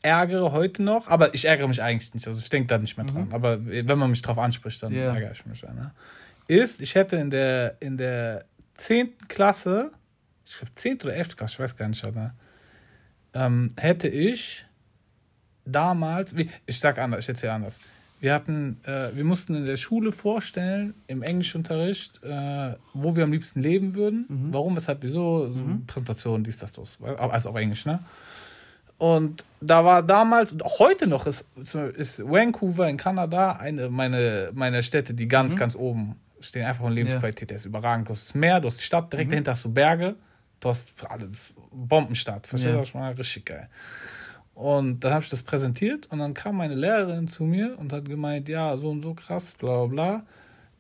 [0.03, 2.27] ärgere heute noch, aber ich ärgere mich eigentlich nicht.
[2.27, 3.29] Also ich denke da nicht mehr dran.
[3.33, 5.15] Aber wenn man mich drauf anspricht, dann Ja.
[5.15, 5.63] ärgere ich mich.
[5.63, 5.93] Ne?
[6.49, 8.45] Ist, ich hätte in der, in der
[8.77, 9.13] 10.
[9.29, 9.93] Klasse,
[10.45, 10.99] ich glaube 10.
[11.03, 11.37] oder 11.
[11.37, 12.35] Klasse, ich weiß gar nicht, ne?
[13.35, 14.67] ähm, hätte ich
[15.65, 16.35] damals,
[16.67, 17.77] ich sag anders, ich erzähle anders.
[18.23, 23.33] Wir hatten, äh, wir mussten in der Schule vorstellen, im Englischunterricht, äh, wo wir am
[23.33, 24.27] liebsten leben würden.
[24.53, 26.99] Warum, weshalb, wieso, so Präsentation, dies, das, das.
[27.03, 27.99] Also auf Englisch, ne?
[28.97, 31.45] Und da war damals und auch heute noch ist,
[31.97, 36.65] ist Vancouver in Kanada eine meiner meine Städte, die ganz, ganz oben stehen.
[36.65, 38.07] Einfach von Lebensqualität, der ist überragend.
[38.07, 40.15] Du hast das Meer, du hast die Stadt, direkt dahinter hast du Berge.
[40.61, 42.47] Du hast alles Bombenstadt.
[42.47, 42.83] Verstehst du, Ja.
[42.83, 43.19] was ich meine?
[43.19, 43.69] Richtig geil.
[44.55, 48.05] Und dann habe ich das präsentiert und dann kam meine Lehrerin zu mir und hat
[48.05, 50.23] gemeint, ja, so und so krass, bla bla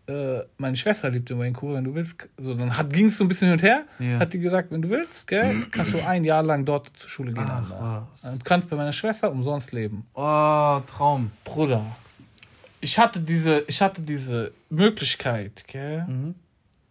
[0.06, 0.34] bla.
[0.40, 2.28] Äh, meine Schwester lebt in Vancouver, wenn du willst.
[2.36, 3.84] So, dann ging es so ein bisschen hin und her.
[3.98, 4.18] Ja.
[4.18, 7.32] Hat die gesagt, wenn du willst, gell, kannst du ein Jahr lang dort zur Schule
[7.32, 7.46] gehen.
[7.48, 8.04] Ach.
[8.24, 10.04] Und kannst bei meiner Schwester umsonst leben.
[10.14, 11.30] Oh, Traum.
[11.44, 11.84] Bruder,
[12.80, 16.34] ich hatte diese, ich hatte diese Möglichkeit, gell?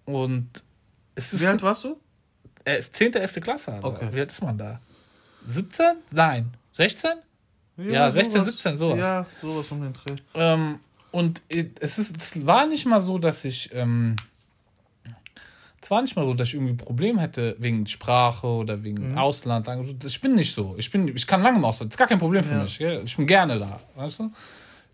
[0.05, 0.49] Und
[1.15, 1.97] es ist Wie alt warst du?
[2.63, 3.34] äh, 10., 11.
[3.41, 3.73] Klasse.
[3.73, 3.88] Alter.
[3.88, 4.07] Okay.
[4.11, 4.79] Wie alt ist man da?
[5.49, 5.97] 17?
[6.11, 6.53] Nein.
[6.74, 7.11] 16?
[7.78, 8.99] Ja, 16, 17, sowas.
[8.99, 10.15] Ja, sowas um den Dreh.
[10.36, 10.80] Ähm,
[11.11, 13.69] und es, ist, es war nicht mal so, dass ich.
[13.74, 14.15] Ähm,
[15.82, 19.17] es war nicht mal so, dass ich irgendwie ein Problem hätte wegen Sprache oder wegen
[19.17, 19.67] Ausland.
[19.67, 20.76] Also, Ich bin nicht so.
[20.78, 21.91] Ich, bin, ich kann lange im Ausland.
[21.91, 22.61] Das ist gar kein Problem für Ja.
[22.61, 22.78] mich.
[22.78, 23.01] Gell?
[23.03, 23.80] Ich bin gerne da.
[23.95, 24.32] Weißt du?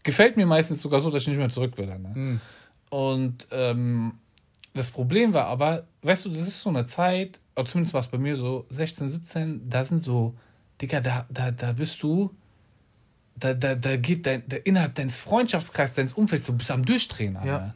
[0.03, 1.87] Gefällt mir meistens sogar so, dass ich nicht mehr zurück will.
[1.87, 2.11] Ne?
[2.15, 2.41] Mhm.
[2.89, 4.13] Und ähm,
[4.73, 8.07] das Problem war aber, weißt du, das ist so eine Zeit, oder zumindest war es
[8.07, 10.35] bei mir so, 16, 17, da sind so,
[10.81, 12.33] Digga, da, da, da bist du,
[13.35, 16.85] da, da, da geht dein, da innerhalb deines Freundschaftskreises, deines Umfelds, so bist du am
[16.85, 17.47] Durchdrehen, Alter.
[17.51, 17.73] Ja.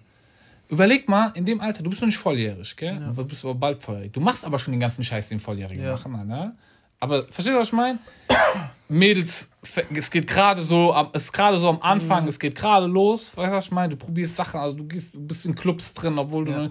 [0.70, 3.00] Überleg mal, in dem Alter, du bist noch nicht volljährig, gell?
[3.16, 4.14] Du bist aber bald volljährig.
[4.14, 5.94] Du machst aber schon den ganzen Scheiß, den Volljährigen Ja.
[5.94, 6.56] machen, ne?
[7.00, 8.00] Aber verstehst du, was ich meine?
[8.88, 9.50] Mädels,
[9.94, 11.82] es geht gerade so, am- es ist gerade so am Mhm.
[11.82, 13.90] Anfang, es geht gerade los, weißt du, was ich meine?
[13.90, 16.70] Du probierst Sachen, also du gehst, du bist in Clubs drin, obwohl du, Ja.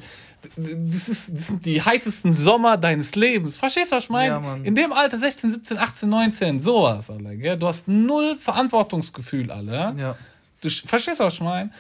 [0.57, 3.59] Das, ist, das sind die heißesten Sommer deines Lebens.
[3.59, 4.35] Verstehst du, was ich meine?
[4.35, 7.57] Ja, in dem Alter, 16, 17, 18, 19, sowas, Alter, gell?
[7.57, 9.95] Du hast null Verantwortungsgefühl, alle.
[9.97, 10.17] Ja.
[10.61, 11.71] Du verstehst, was ich meine?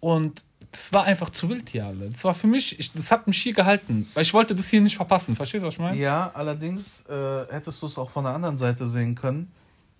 [0.00, 2.10] Und das war einfach zu wild hier, alle.
[2.10, 4.80] Das war für mich, ich, das hat mich hier gehalten, weil ich wollte das hier
[4.80, 5.34] nicht verpassen.
[5.34, 5.98] Verstehst du, was ich meine?
[5.98, 9.50] Ja, allerdings äh, hättest du es auch von der anderen Seite sehen können.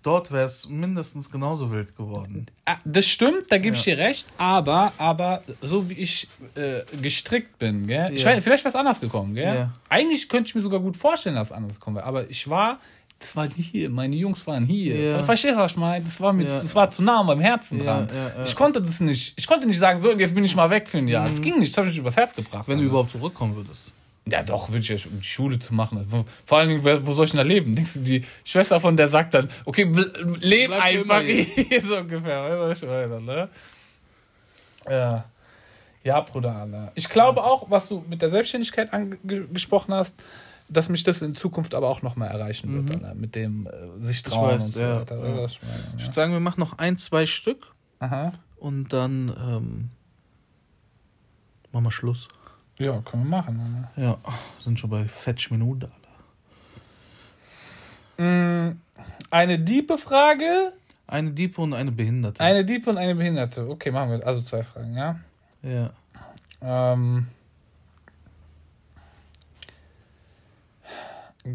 [0.03, 2.47] Dort wäre es mindestens genauso wild geworden.
[2.65, 3.95] Ah, Das stimmt, da gebe ich Ja.
[3.95, 8.11] dir recht, aber, aber so wie ich äh, gestrickt bin, gell?
[8.13, 8.31] Ich Ja.
[8.31, 9.55] weiß, vielleicht wäre es anders gekommen, gell?
[9.55, 9.73] Ja.
[9.89, 12.79] Eigentlich könnte ich mir sogar gut vorstellen, dass es anders gekommen wäre, aber ich war,
[13.19, 14.95] das war hier, meine Jungs waren hier.
[14.99, 15.21] Ja.
[15.23, 16.03] Verstehst du, was ich meine?
[16.03, 18.09] Das war, mir, das war zu nah an meinem Herzen dran.
[18.45, 20.97] Ich konnte das nicht, ich konnte nicht sagen, so, jetzt bin ich mal weg für
[20.97, 21.29] ein Jahr.
[21.29, 22.67] Das ging nicht, das habe ich nicht übers Herz gebracht.
[22.67, 23.93] Wenn du überhaupt zurückkommen würdest.
[24.25, 26.05] Ja, doch, würde ich um die Schule zu machen.
[26.09, 27.73] Wo- Vor allen Dingen, wo soll ich denn da leben?
[27.75, 29.83] Denkst du, die Schwester von der sagt dann, okay,
[30.39, 32.59] leb einfach immer hier, so ungefähr.
[32.59, 33.49] Weißt du, was ich meine, ne?
[34.89, 35.25] Ja.
[36.03, 36.91] Ja, Bruder, Alter.
[36.95, 40.13] Ich glaube auch, was du mit der Selbstständigkeit angesprochen hast,
[40.69, 44.23] dass mich das in Zukunft aber auch nochmal erreichen wird, Alter, mit dem äh, sich
[44.23, 45.15] trauen weiß, und so ja, weiter.
[45.17, 45.45] ja.
[45.45, 46.05] Ich meine, Ich ja.
[46.07, 48.33] würde sagen, wir machen noch ein, zwei Stück Aha.
[48.57, 49.89] und dann ähm,
[51.71, 52.27] machen wir Schluss.
[52.83, 53.87] Ja, können wir machen.
[53.95, 54.01] Alter.
[54.01, 54.17] Ja,
[54.59, 55.89] sind schon bei Fetch Minute.
[58.17, 58.23] Alter.
[58.23, 58.79] Mm,
[59.29, 60.73] Eine diepe Frage,
[61.07, 62.41] Eine Diepe und eine Behinderte.
[62.43, 63.67] eine diepe und eine behinderte.
[63.69, 65.19] Okay, machen wir also zwei Fragen, ja?
[65.63, 65.91] ja.
[66.61, 67.27] Ähm,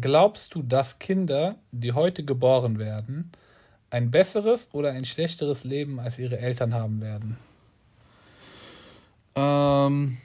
[0.01, 3.31] glaubst du, dass Kinder, die heute geboren werden,
[3.89, 7.37] ein besseres oder ein schlechteres Leben als ihre Eltern haben werden?
[9.35, 10.17] Ähm,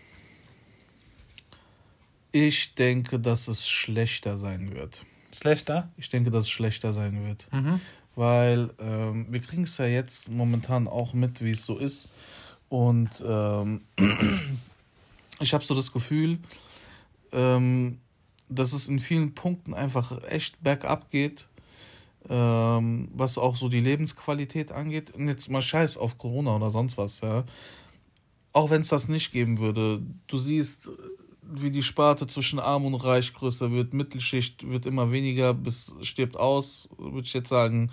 [2.32, 5.04] ich denke, dass es schlechter sein wird.
[5.36, 5.90] Schlechter?
[5.96, 7.48] Ich denke, dass es schlechter sein wird.
[7.52, 7.80] Mhm.
[8.14, 12.08] Weil ähm, wir kriegen es ja jetzt momentan auch mit, wie es so ist.
[12.68, 13.82] Und ähm,
[15.40, 16.38] ich habe so das Gefühl,
[17.32, 17.98] ähm,
[18.48, 21.48] dass es in vielen Punkten einfach echt bergab geht,
[22.28, 25.10] ähm, was auch so die Lebensqualität angeht.
[25.10, 27.44] Und jetzt mal scheiß auf Corona oder sonst was, ja.
[28.54, 30.90] Auch wenn es das nicht geben würde, du siehst,
[31.60, 36.36] wie die Sparte zwischen Arm und Reich größer wird, Mittelschicht wird immer weniger, bis stirbt
[36.36, 37.90] aus, würde ich jetzt sagen.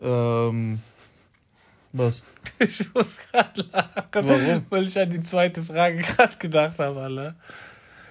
[0.00, 0.80] Ähm,
[1.92, 2.22] was?
[2.60, 4.66] Ich muss gerade lachen, Warum?
[4.70, 7.34] weil ich an die zweite Frage gerade gedacht habe, Alter.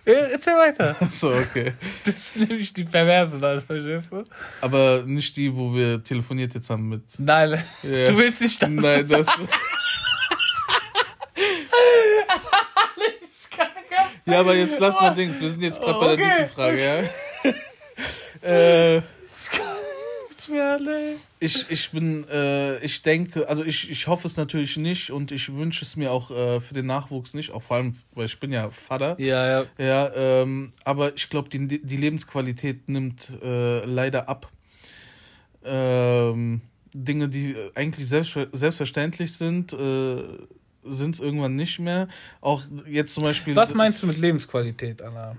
[0.06, 0.96] Ja, Erzähl weiter.
[1.10, 1.74] So, okay.
[2.06, 4.24] Das ist nämlich die Perverse dann, verstehst du?
[4.62, 7.04] Aber nicht die, wo wir telefoniert jetzt haben mit.
[7.20, 8.06] Nein, Ja.
[8.06, 8.70] du willst nicht das.
[8.70, 9.28] Nein, das.
[14.28, 15.40] ja, aber jetzt lass mal Dings.
[15.40, 16.36] Wir sind jetzt gerade bei der Okay.
[16.38, 16.86] dritten Frage,
[18.44, 18.44] ja?
[18.98, 19.02] äh,
[21.40, 25.54] ich, ich bin, äh, ich denke, also ich, ich hoffe es natürlich nicht und ich
[25.54, 28.52] wünsche es mir auch äh, für den Nachwuchs nicht, auch vor allem, weil ich bin
[28.52, 29.20] ja Vater.
[29.20, 29.66] Ja, ja.
[29.78, 34.50] Ja, ähm, aber ich glaube, die, die Lebensqualität nimmt äh, leider ab.
[35.66, 36.62] Ähm,
[36.94, 40.24] Dinge, die eigentlich selbst, selbstverständlich sind, äh,
[40.90, 42.08] sind es irgendwann nicht mehr.
[42.42, 43.56] Auch jetzt zum Beispiel.
[43.56, 45.36] Was meinst du mit Lebensqualität, Anna?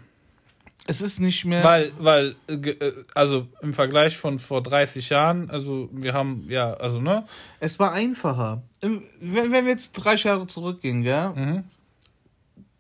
[0.87, 1.63] Es ist nicht mehr.
[1.63, 6.99] Weil, weil, äh, also im Vergleich von vor 30 Jahren, also wir haben, ja, also,
[6.99, 7.27] ne?
[7.61, 8.63] Es war einfacher.
[8.81, 11.29] Wenn, wenn wir jetzt 30 Jahre zurückgehen, gell?
[11.35, 11.65] Mhm.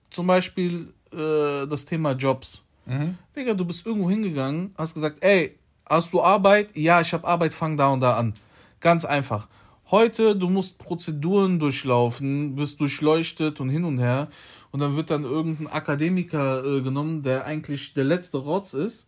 [0.09, 2.62] Zum Beispiel äh, das Thema Jobs.
[2.87, 3.19] Mhm.
[3.37, 6.75] Digga, du bist irgendwo hingegangen, hast gesagt, ey, hast du Arbeit?
[6.75, 8.33] Ja, ich habe Arbeit, fang da und da an.
[8.81, 9.49] Ganz einfach.
[9.91, 14.28] Heute, du musst Prozeduren durchlaufen, bist durchleuchtet und hin und her.
[14.70, 19.07] Und dann wird dann irgendein Akademiker äh, genommen, der eigentlich der letzte Rotz ist.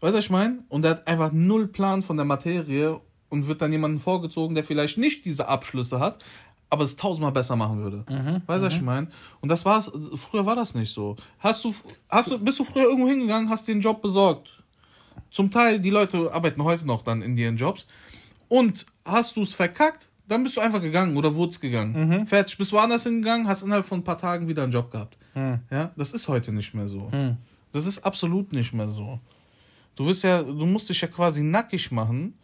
[0.00, 0.62] Weißt du, was ich meine?
[0.68, 4.62] Und der hat einfach null Plan von der Materie und wird dann jemanden vorgezogen, der
[4.62, 6.24] vielleicht nicht diese Abschlüsse hat,
[6.70, 8.04] aber es tausendmal besser machen würde.
[8.08, 8.86] Mhm, weißt du, was ich mhm.
[8.86, 9.08] meine?
[9.40, 11.16] Und das war's, früher war das nicht so.
[11.40, 11.74] Hast du,
[12.08, 14.62] hast du, bist du früher irgendwo hingegangen, hast dir einen Job besorgt?
[15.32, 17.88] Zum Teil, die Leute arbeiten heute noch dann in ihren Jobs.
[18.46, 22.08] Und hast du es verkackt, dann bist du einfach gegangen oder wurdest gegangen.
[22.08, 22.26] Mhm.
[22.26, 22.56] Fertig.
[22.56, 25.18] Bist woanders hingegangen, hast innerhalb von ein paar Tagen wieder einen Job gehabt.
[25.34, 25.60] Mhm.
[25.70, 27.10] Ja, das ist heute nicht mehr so.
[27.12, 27.36] Mhm.
[27.72, 29.20] Das ist absolut nicht mehr so.
[29.96, 32.34] Du wirst ja, du musst dich ja quasi nackig machen,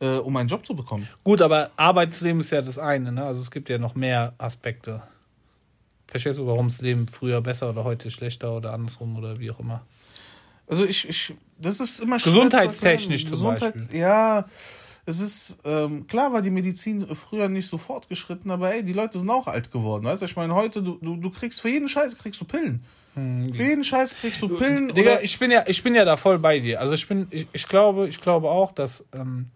[0.00, 1.08] äh, um einen Job zu bekommen.
[1.24, 3.24] Gut, aber Arbeitsleben ist ja das eine, ne?
[3.24, 5.02] Also es gibt ja noch mehr Aspekte.
[6.06, 9.60] Verstehst du, warum das Leben früher besser oder heute schlechter oder andersrum oder wie auch
[9.60, 9.86] immer?
[10.66, 13.98] Also ich, ich das ist immer Gesundheitstechnisch zum Gesundheit, Beispiel.
[13.98, 14.44] Ja,
[15.04, 19.18] es ist, ähm, klar war die Medizin früher nicht so fortgeschritten, aber ey, die Leute
[19.18, 20.04] sind auch alt geworden.
[20.04, 22.84] Weißt du, ich meine, heute, du, du, du kriegst für jeden Scheiß kriegst du Pillen.
[23.14, 23.52] Hm.
[23.52, 24.94] Für jeden Scheiß kriegst du Pillen.
[24.94, 26.80] Digga, ich bin ja, ich bin ja da voll bei dir.
[26.80, 29.46] Also ich bin, ich, ich glaube, ich glaube auch, dass, ähm,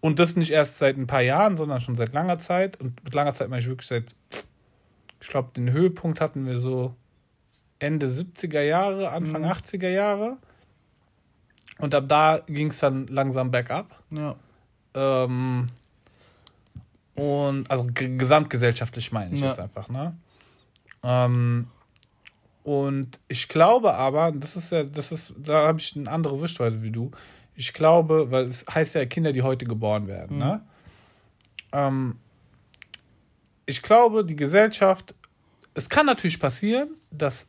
[0.00, 2.80] und das nicht erst seit ein paar Jahren, sondern schon seit langer Zeit.
[2.80, 4.14] Und mit langer Zeit meine ich wirklich seit,
[5.20, 6.94] ich glaube, den Höhepunkt hatten wir so
[7.78, 9.48] Ende 70er Jahre, Anfang mhm.
[9.48, 10.38] 80er Jahre.
[11.78, 14.02] Und ab da ging es dann langsam bergab.
[14.10, 14.36] Ja.
[14.94, 15.66] Ähm,
[17.14, 19.48] und also gesamtgesellschaftlich meine ich ja.
[19.48, 20.16] jetzt einfach, ne?
[21.02, 21.68] Ähm,
[22.64, 26.82] und ich glaube aber, das ist ja, das ist, da habe ich eine andere Sichtweise
[26.82, 27.10] wie du.
[27.54, 30.42] Ich glaube, weil es heißt ja Kinder, die heute geboren werden, mhm.
[30.42, 30.62] ne?
[31.72, 32.16] Ähm,
[33.66, 35.14] ich glaube, die Gesellschaft,
[35.74, 37.46] es kann natürlich passieren, dass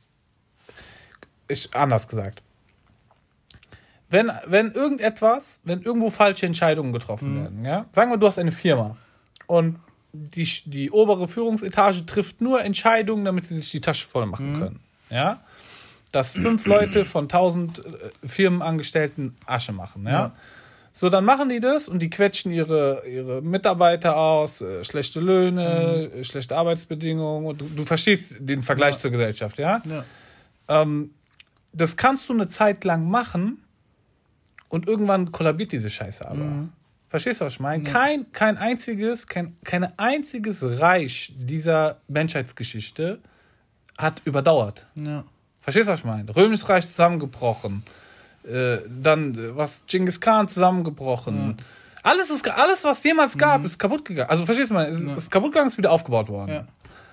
[1.48, 2.44] ich anders gesagt,
[4.10, 7.42] wenn, wenn irgendetwas, wenn irgendwo falsche Entscheidungen getroffen mhm.
[7.42, 8.98] werden, ja, sagen wir, du hast eine Firma
[9.48, 9.80] und
[10.12, 14.60] die, die obere Führungsetage trifft nur Entscheidungen, damit sie sich die Tasche voll machen mhm.
[14.60, 14.80] können,
[15.10, 15.42] ja,
[16.12, 20.12] dass fünf Leute von tausend äh, Firmenangestellten Asche machen, ja?
[20.12, 20.36] ja.
[20.92, 26.10] So, dann machen die das und die quetschen ihre, ihre Mitarbeiter aus, äh, schlechte Löhne,
[26.14, 26.24] mhm.
[26.24, 27.46] schlechte Arbeitsbedingungen.
[27.46, 29.00] Und du, du verstehst den Vergleich ja.
[29.00, 29.82] zur Gesellschaft, ja?
[29.86, 30.04] ja.
[30.68, 31.12] Ähm,
[31.72, 33.64] das kannst du eine Zeit lang machen,
[34.70, 36.46] und irgendwann kollabiert diese Scheiße aber.
[36.46, 36.70] Mhm.
[37.10, 37.84] Verstehst du, was ich meine?
[37.84, 37.92] Ja.
[37.92, 43.20] Kein, kein einziges, kein, kein einziges Reich dieser Menschheitsgeschichte
[43.98, 44.86] hat überdauert.
[44.94, 45.24] Ja.
[45.60, 46.36] Verstehst du, was ich meine?
[46.36, 47.84] Römisches Reich zusammengebrochen.
[48.48, 51.58] Äh, dann, äh, was Genghis Khan zusammengebrochen.
[51.58, 51.66] Ja.
[52.04, 53.66] Alles, ist, alles, was jemals gab, mhm.
[53.66, 54.30] ist kaputt gegangen.
[54.30, 56.68] Also, verstehst du, mal, ist, ist kaputt gegangen, ist wieder aufgebaut worden.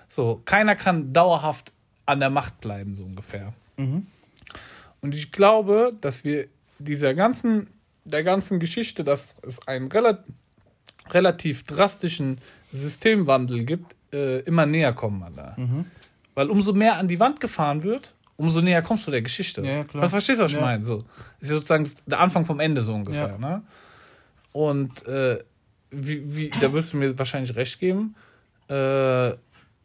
[0.09, 1.73] So, keiner kann dauerhaft
[2.05, 3.53] an der Macht bleiben, so ungefähr.
[3.77, 4.07] Mhm.
[5.01, 6.49] Und ich glaube, dass wir
[6.79, 7.69] dieser ganzen,
[8.05, 10.25] der ganzen Geschichte, dass es einen rela
[11.11, 12.41] relativ drastischen
[12.73, 15.55] Systemwandel gibt, äh, immer näher kommen, Alter.
[15.57, 15.87] Mhm.
[16.35, 19.63] Weil umso mehr an die Wand gefahren wird, umso näher kommst du der Geschichte.
[19.63, 20.09] Ja, klar.
[20.09, 20.63] Verstehst du, was ich ja.
[20.65, 20.85] meine?
[20.85, 21.05] So.
[21.41, 23.29] Das ist sozusagen der Anfang vom Ende so ungefähr.
[23.29, 23.39] Ja.
[23.39, 23.63] Ne?
[24.53, 25.43] Und äh,
[25.91, 28.15] wie, wie, da wirst du mir wahrscheinlich recht geben,
[28.69, 29.33] äh,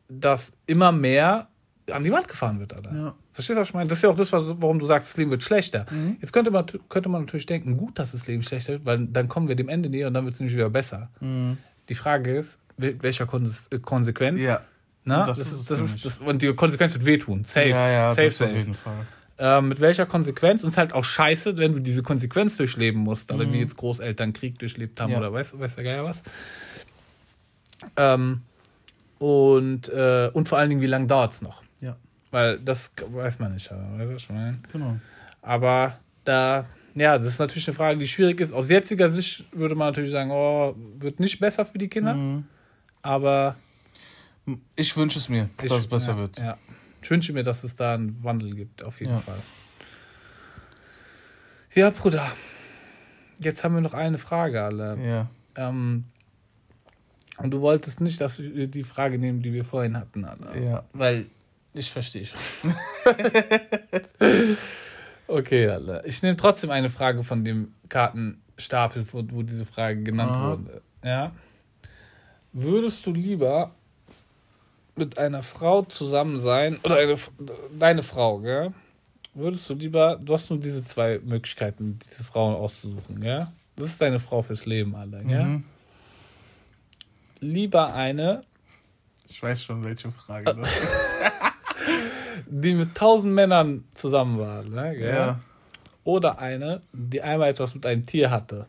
[0.09, 1.47] dass immer mehr
[1.89, 2.93] an die Wand gefahren wird, Alter.
[2.93, 3.15] Ja.
[3.33, 3.87] Verstehst du, was ich meine?
[3.87, 5.85] Das ist ja auch das, warum du sagst, das Leben wird schlechter.
[5.89, 6.17] Mhm.
[6.19, 9.29] Jetzt könnte man, könnte man natürlich denken, gut, dass das Leben schlechter wird, weil dann
[9.29, 11.09] kommen wir dem Ende näher und dann wird es nämlich wieder besser.
[11.21, 11.57] Mhm.
[11.87, 14.39] Die Frage ist, welcher äh, Konsequenz?
[14.39, 14.61] Ja.
[15.03, 15.25] Na?
[15.25, 17.43] Das, das, ist, das, ist, das Und die Konsequenz wird wehtun.
[17.45, 17.69] Safe.
[17.69, 18.51] Ja, ja, safe, safe.
[18.51, 19.07] Auf jeden Fall.
[19.37, 20.63] Ähm, mit welcher Konsequenz?
[20.63, 23.53] Und es ist halt auch scheiße, wenn du diese Konsequenz durchleben musst, aber mhm.
[23.53, 25.17] wie jetzt Großeltern Krieg durchlebt haben ja.
[25.17, 26.21] oder weiß, weiß der Geier was.
[27.97, 28.41] Ähm,
[29.17, 31.63] und, äh, und vor allen Dingen, wie lange dauert es noch?
[32.31, 33.69] Weil das weiß man nicht.
[33.69, 34.57] Weißt du, meine?
[34.71, 34.97] Genau.
[35.41, 36.65] Aber da,
[36.95, 38.53] ja, das ist natürlich eine Frage, die schwierig ist.
[38.53, 42.13] Aus jetziger Sicht würde man natürlich sagen, oh, wird nicht besser für die Kinder.
[42.13, 42.45] Mhm.
[43.01, 43.55] Aber.
[44.75, 46.37] Ich wünsche es mir, ich, dass es besser ja, wird.
[46.39, 46.57] Ja.
[47.01, 49.19] Ich wünsche mir, dass es da einen Wandel gibt, auf jeden ja.
[49.19, 49.39] Fall.
[51.73, 52.29] Ja, Bruder.
[53.39, 54.97] Jetzt haben wir noch eine Frage, alle.
[55.03, 55.29] Ja.
[55.55, 56.05] Ähm,
[57.37, 60.63] und du wolltest nicht, dass wir die Frage nehmen, die wir vorhin hatten, alle.
[60.63, 60.83] Ja.
[60.93, 61.25] Weil
[61.73, 62.39] ich verstehe schon.
[65.27, 66.05] okay, Alter.
[66.05, 70.49] Ich nehme trotzdem eine Frage von dem Kartenstapel, wo, wo diese Frage genannt Aha.
[70.49, 70.81] wurde.
[71.03, 71.31] ja,
[72.53, 73.71] würdest du lieber
[74.95, 77.15] mit einer Frau zusammen sein, oder eine,
[77.77, 78.73] deine Frau, gell?
[79.33, 83.51] Würdest du lieber, du hast nur diese zwei Möglichkeiten, diese Frauen auszusuchen, ja?
[83.77, 85.43] Das ist deine Frau fürs Leben, alle, ja?
[85.43, 85.63] Mhm.
[87.39, 88.43] Lieber eine,
[89.27, 90.91] Ich weiß schon, welche Frage das ist.
[92.53, 95.15] die mit tausend Männern zusammen war, ne, gell?
[95.15, 95.39] Ja.
[96.03, 98.67] Oder eine, die einmal etwas mit einem Tier hatte.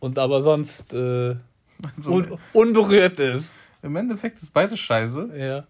[0.00, 1.36] Und aber sonst äh,
[1.96, 3.52] Also, un unberührt ist.
[3.82, 5.30] Im Endeffekt ist beides scheiße.
[5.36, 5.64] Ja.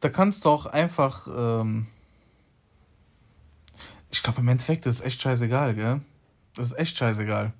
[0.00, 1.28] Da kannst du auch einfach.
[1.34, 1.86] Ähm
[4.10, 6.00] ich glaube, im Endeffekt ist es echt scheißegal, gell?
[6.56, 7.52] Das ist echt scheißegal.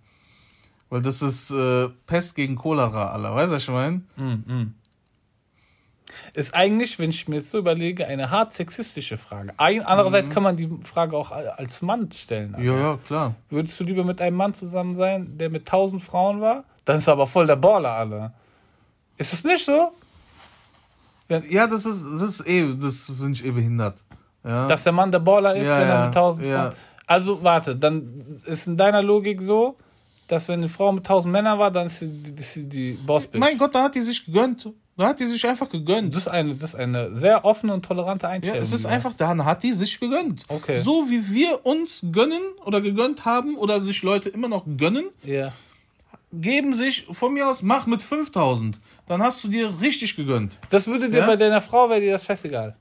[0.88, 3.34] Weil das ist äh, Pest gegen Cholera, aller.
[3.34, 4.02] Weißt du, was ich meine?
[4.16, 4.74] Mm,
[6.34, 9.52] Ist eigentlich, wenn ich mir jetzt so überlege, eine hart sexistische Frage.
[9.56, 12.54] Ein, andererseits kann man die Frage auch als Mann stellen.
[12.58, 13.34] Ja, ja, klar.
[13.48, 16.64] Würdest du lieber mit einem Mann zusammen sein, der mit tausend Frauen war?
[16.84, 18.32] Dann ist er aber voll der Baller, alle.
[19.16, 19.92] Ist es nicht so?
[21.28, 24.02] Ja, das ist, das ist eh, das finde ich eh behindert.
[24.42, 24.66] Ja.
[24.66, 26.62] Dass der Mann der Baller ist, Ja, wenn er mit tausend ja.
[26.70, 26.74] Frauen.
[27.06, 29.76] Also, warte, dann ist in deiner Logik so,
[30.28, 32.92] dass wenn eine Frau mit tausend Männern war, dann ist sie, die- ist sie die
[32.92, 33.38] Bossbitch.
[33.40, 34.68] mein Gott, da hat die sich gegönnt.
[35.00, 36.14] Da hat die sich einfach gegönnt.
[36.14, 38.60] Das ist eine, das ist eine sehr offene und tolerante Ja, Einstellung.
[38.60, 39.20] es ist einfach, hast.
[39.22, 40.44] da hat die sich gegönnt.
[40.48, 40.82] Okay.
[40.82, 45.54] So wie wir uns gönnen oder gegönnt haben oder sich Leute immer noch gönnen, Ja.
[46.34, 48.78] geben sich, von mir aus, mach mit 5000.
[49.06, 50.58] Dann hast du dir richtig gegönnt.
[50.68, 51.26] Das würde dir Ja?
[51.26, 52.76] bei deiner Frau, wäre dir das scheißegal.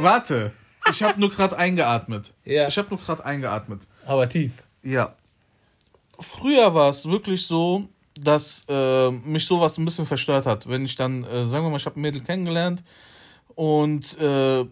[0.00, 0.50] Warte,
[0.90, 2.34] ich habe nur gerade eingeatmet.
[2.44, 2.66] Ja.
[2.66, 3.82] Ich habe nur gerade eingeatmet.
[4.06, 4.50] Aber tief.
[4.82, 5.14] Ja.
[6.18, 7.88] Früher war es wirklich so,
[8.22, 10.68] dass äh, mich sowas ein bisschen verstört hat.
[10.68, 12.82] Wenn ich dann, äh, sagen wir mal, ich habe ein Mädel kennengelernt
[13.54, 14.64] und äh,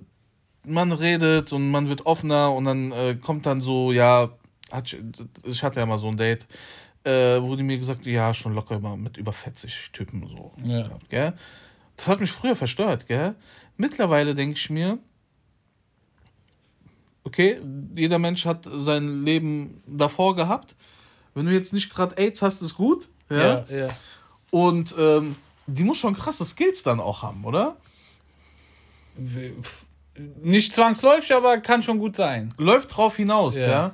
[0.65, 4.31] man redet und man wird offener und dann äh, kommt dann so, ja,
[4.71, 4.97] hat,
[5.45, 6.47] ich hatte ja mal so ein Date,
[7.05, 10.53] äh, wo die mir gesagt ja, schon locker immer mit über 40 Typen so.
[10.65, 10.91] Ja.
[11.09, 11.35] Gell?
[11.97, 13.35] Das hat mich früher verstört, gell?
[13.77, 14.99] Mittlerweile denke ich mir,
[17.25, 17.61] okay,
[17.95, 20.75] jeder Mensch hat sein Leben davor gehabt.
[21.35, 23.11] Wenn du jetzt nicht gerade AIDS hast, ist gut.
[23.31, 23.65] Ja.
[23.69, 23.89] Ja, ja.
[24.51, 27.77] Und ähm, die muss schon krasse Skills dann auch haben, oder?
[30.43, 32.55] Nicht zwangsläufig, aber kann schon gut sein.
[32.57, 33.69] Läuft drauf hinaus, ja.
[33.69, 33.93] Ja.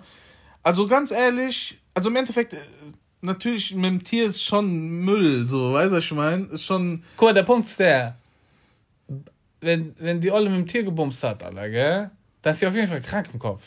[0.63, 2.59] Also ganz ehrlich, also im Endeffekt, äh,
[3.21, 6.47] natürlich mit dem Tier ist schon Müll, so, weißt du, ich meine?
[6.47, 7.03] Ist schon.
[7.17, 8.17] Guck mal, der Punkt ist der,
[9.61, 12.11] wenn, wenn die Olle mit dem Tier gebumst hat, Alter, gell,
[12.43, 13.63] dann ist sie auf jeden Fall krank im Kopf.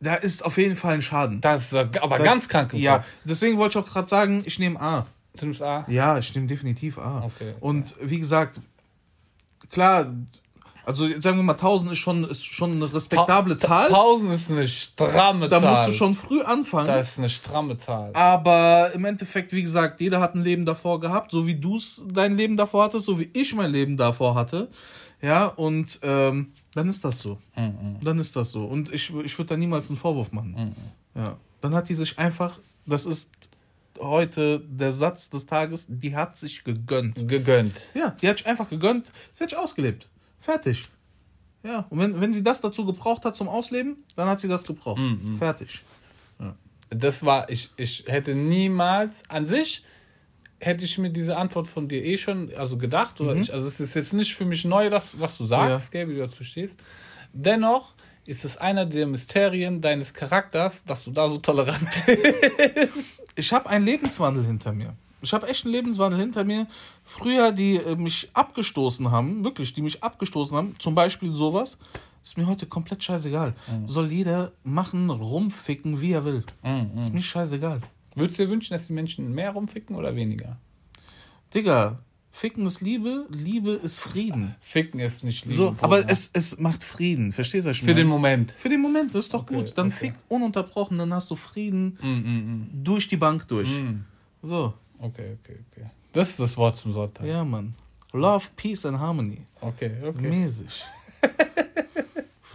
[0.00, 1.40] Da ist auf jeden Fall ein Schaden.
[1.40, 4.80] Das ist aber Das- ganz krank Ja, deswegen wollte ich auch gerade sagen, ich nehme
[4.80, 5.06] A.
[5.36, 5.84] Du nimmst A?
[5.88, 7.22] Ja, ich nehme definitiv A.
[7.24, 7.54] Okay.
[7.60, 8.60] Und wie gesagt,
[9.70, 10.12] klar,
[10.84, 13.88] also sagen wir mal 1000 ist schon, ist schon eine respektable Ta- Zahl.
[13.88, 15.70] Tausend ist eine stramme Da Zahl.
[15.74, 16.86] musst du schon früh anfangen.
[16.88, 18.10] Das ist eine stramme Zahl.
[18.14, 21.78] Aber im Endeffekt, wie gesagt, jeder hat ein Leben davor gehabt, so wie du
[22.12, 24.68] dein Leben davor hattest, so wie ich mein Leben davor hatte.
[25.20, 27.38] Ja, und ähm, dann ist das so.
[27.54, 28.64] Dann ist das so.
[28.64, 30.74] Und ich, ich würde da niemals einen Vorwurf machen.
[31.14, 31.36] Ja.
[31.60, 33.30] Dann hat die sich einfach, das ist
[34.00, 37.28] heute der Satz des Tages, die hat sich gegönnt.
[37.28, 37.74] Gegönnt.
[37.94, 40.08] Ja, die hat sich einfach gegönnt, sie hat sich ausgelebt.
[40.40, 40.88] Fertig.
[41.62, 44.64] Ja, und wenn, wenn sie das dazu gebraucht hat zum Ausleben, dann hat sie das
[44.64, 45.00] gebraucht.
[45.38, 45.82] Fertig.
[46.90, 49.84] Das war, ich, ich hätte niemals, an sich
[50.62, 53.80] hätte ich mir diese Antwort von dir eh schon, also gedacht, oder ich, also es
[53.80, 56.78] ist jetzt nicht für mich neu, das, was du sagst, gell, wie du dazu stehst.
[57.32, 57.94] Dennoch
[58.24, 62.20] ist es einer der Mysterien deines Charakters, dass du da so tolerant bist.
[63.34, 64.94] ich habe einen Lebenswandel hinter mir.
[65.20, 66.66] Ich habe echt einen Lebenswandel hinter mir.
[67.04, 71.78] Früher, die äh, mich abgestoßen haben, wirklich, die mich abgestoßen haben, zum Beispiel sowas,
[72.22, 73.54] ist mir heute komplett scheißegal.
[73.86, 76.44] Soll jeder machen, rumficken, wie er will.
[77.00, 77.80] Ist mir scheißegal.
[78.14, 80.56] Würdest du dir wünschen, dass die Menschen mehr rumficken oder weniger?
[81.54, 81.98] Digga,
[82.30, 84.54] ficken ist Liebe, Liebe ist Frieden.
[84.60, 85.56] Ficken ist nicht lieben.
[85.56, 87.70] So, aber es, es macht Frieden, verstehst du?
[87.70, 88.50] was ich Für den Moment.
[88.52, 89.72] Für den Moment, das ist doch Okay, gut.
[89.76, 89.96] Dann okay.
[89.96, 93.70] fick ununterbrochen, dann hast du Frieden Mm, mm, durch die Bank durch.
[93.70, 94.04] mm.
[94.42, 95.04] So, Mm.
[95.04, 95.86] Okay, okay, okay.
[96.12, 97.26] Das ist das Wort zum Sonntag.
[97.26, 97.74] ja, Mann.
[98.12, 99.38] Love, Peace and Harmony.
[99.60, 100.28] Okay, okay.
[100.28, 100.84] Mäßig.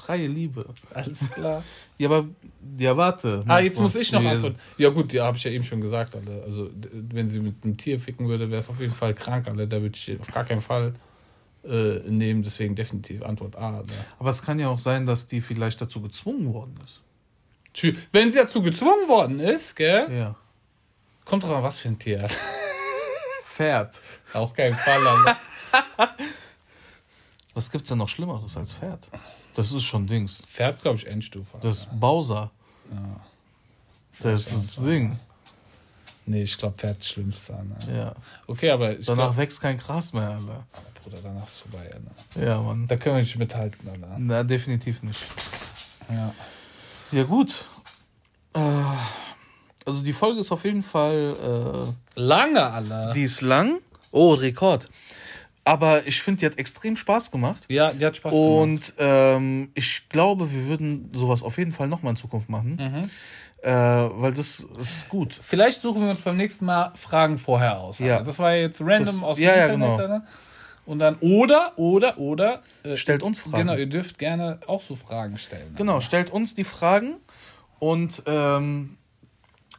[0.07, 0.65] Freie Liebe.
[0.93, 1.63] Alles klar.
[1.97, 2.27] Ja, aber,
[2.77, 3.43] ja, warte.
[3.47, 4.57] Ah, jetzt muss ich noch Nee, antworten.
[4.77, 6.43] Ja gut, ja, habe ich ja eben schon gesagt, Alter.
[6.45, 9.65] Also wenn sie mit einem Tier ficken würde, wäre es auf jeden Fall krank, Alter.
[9.65, 10.93] Da würde ich auf gar keinen Fall
[11.65, 12.43] äh, nehmen.
[12.43, 13.77] Deswegen definitiv Antwort A.
[13.77, 13.95] Alter.
[14.19, 17.01] Aber es kann ja auch sein, dass die vielleicht dazu gezwungen worden ist.
[18.11, 20.07] Wenn sie dazu gezwungen worden ist, gell?
[20.11, 20.35] Ja.
[21.25, 22.21] Kommt drauf an, was für ein Tier.
[22.21, 22.35] Alter.
[23.43, 24.01] Pferd.
[24.33, 25.37] auf keinen Fall, Alter.
[27.57, 29.09] Was gibt's denn noch Schlimmeres als Pferd?
[29.57, 30.43] Das ist schon Dings.
[30.53, 31.57] Pferd, glaube ich, Endstufe.
[31.61, 32.51] Das ist Bowser.
[34.21, 35.17] Das ist das Ding.
[36.27, 37.53] Nee, ich glaube, Pferd ist schlimmste.
[37.53, 37.97] Ne?
[37.97, 38.15] Ja.
[38.45, 40.37] Okay, aber Danach glaub, wächst kein Gras mehr, Alter.
[40.37, 40.65] aber
[41.03, 41.89] Bruder, danach ist vorbei.
[42.35, 42.45] Ne?
[42.45, 42.85] Ja, Mann.
[42.85, 44.15] Da können wir nicht mithalten, Alter.
[44.19, 45.25] Na, definitiv nicht.
[46.07, 46.35] Ja.
[47.11, 47.65] Ja, gut.
[48.53, 48.59] Äh,
[49.87, 51.95] also die Folge ist auf jeden Fall.
[52.13, 53.09] Lange, Alter.
[53.09, 53.79] Äh, die ist lang.
[54.11, 54.87] Oh, Rekord.
[55.67, 57.65] Aber ich finde, die hat extrem Spaß gemacht.
[57.67, 58.49] ja, die hat Spaß gemacht.
[58.61, 62.75] Und ähm, ich glaube, wir würden sowas auf jeden Fall nochmal in Zukunft machen.
[62.79, 63.09] Mhm.
[63.63, 65.39] Äh, weil das ist gut.
[65.43, 67.99] Vielleicht suchen wir uns beim nächsten Mal Fragen vorher aus.
[67.99, 68.13] Ja.
[68.13, 68.25] Alter.
[68.25, 69.73] Das war jetzt random Das- aus dem ja, Internet.
[69.73, 69.97] genau.
[69.97, 70.25] Alter.
[70.85, 72.61] Und dann, oder, oder, oder.
[72.83, 73.57] äh, Stellt uns Fragen.
[73.57, 75.75] Genau, ihr dürft gerne auch so Fragen stellen.
[75.75, 77.15] Genau, stellt uns die Fragen
[77.79, 78.95] und ähm,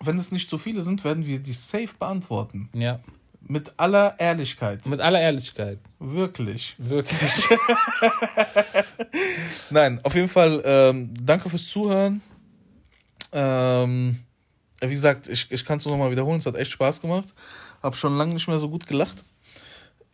[0.01, 2.69] wenn es nicht so viele sind, werden wir die safe beantworten.
[2.75, 3.01] Ja.
[3.49, 4.87] Mit aller Ehrlichkeit.
[4.87, 5.79] Mit aller Ehrlichkeit.
[5.99, 6.75] Wirklich.
[6.77, 7.21] Wirklich.
[9.71, 12.21] Nein, auf jeden Fall ähm, danke fürs Zuhören.
[13.33, 14.19] Ähm,
[14.81, 16.41] wie gesagt, ich, ich kann es nur noch mal wiederholen.
[16.41, 17.33] Es hat echt Spaß gemacht.
[17.83, 19.25] Hab schon lange nicht mehr so gut gelacht.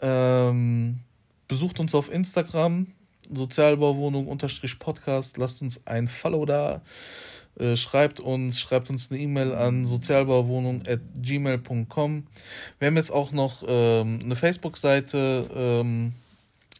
[0.00, 1.00] Ähm,
[1.48, 2.86] besucht uns auf Instagram,
[3.32, 5.38] Sozialbauwohnung-Podcast.
[5.38, 6.82] Lasst uns ein Follow da.
[7.58, 12.26] Äh, schreibt uns, schreibt uns eine E-Mail an sozialbauwohnung.gmail.com.
[12.78, 16.12] Wir haben jetzt auch noch ähm, eine Facebook-Seite ähm,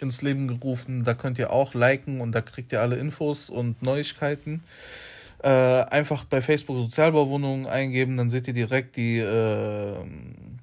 [0.01, 1.05] ins Leben gerufen.
[1.05, 4.65] Da könnt ihr auch liken und da kriegt ihr alle Infos und Neuigkeiten.
[5.43, 9.95] Äh, einfach bei Facebook Sozialbauwohnungen eingeben, dann seht ihr direkt die, äh,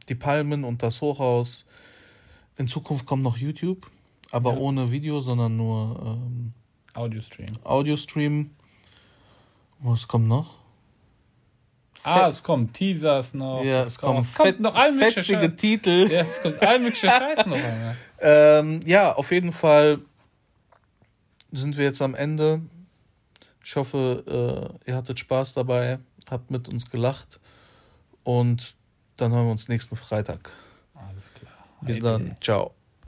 [0.09, 1.66] die Palmen und das Hochhaus.
[2.57, 3.89] In Zukunft kommt noch YouTube,
[4.32, 4.57] aber Ja.
[4.57, 6.53] ohne Video, sondern nur ähm,
[6.95, 7.47] Audio-Stream.
[7.64, 8.49] Audio-Stream.
[9.82, 10.61] Was kommt noch?
[12.03, 13.63] Ah, es kommen Teasers noch.
[13.63, 15.55] ja, es kommen kommt fett, noch all mögliche fetzige.
[15.55, 16.11] Titel.
[16.11, 17.55] Ja, es kommt all mögliche Scheiß noch.
[17.55, 17.95] Alter.
[18.19, 19.99] Ähm, ja, auf jeden Fall
[21.51, 22.61] sind wir jetzt am Ende.
[23.63, 27.39] Ich hoffe, äh, ihr hattet Spaß dabei, habt mit uns gelacht
[28.23, 28.75] und
[29.17, 30.49] dann hören wir uns nächsten Freitag.
[30.95, 31.67] Alles klar.
[31.82, 32.36] Bis dann.
[32.41, 32.73] Ciao.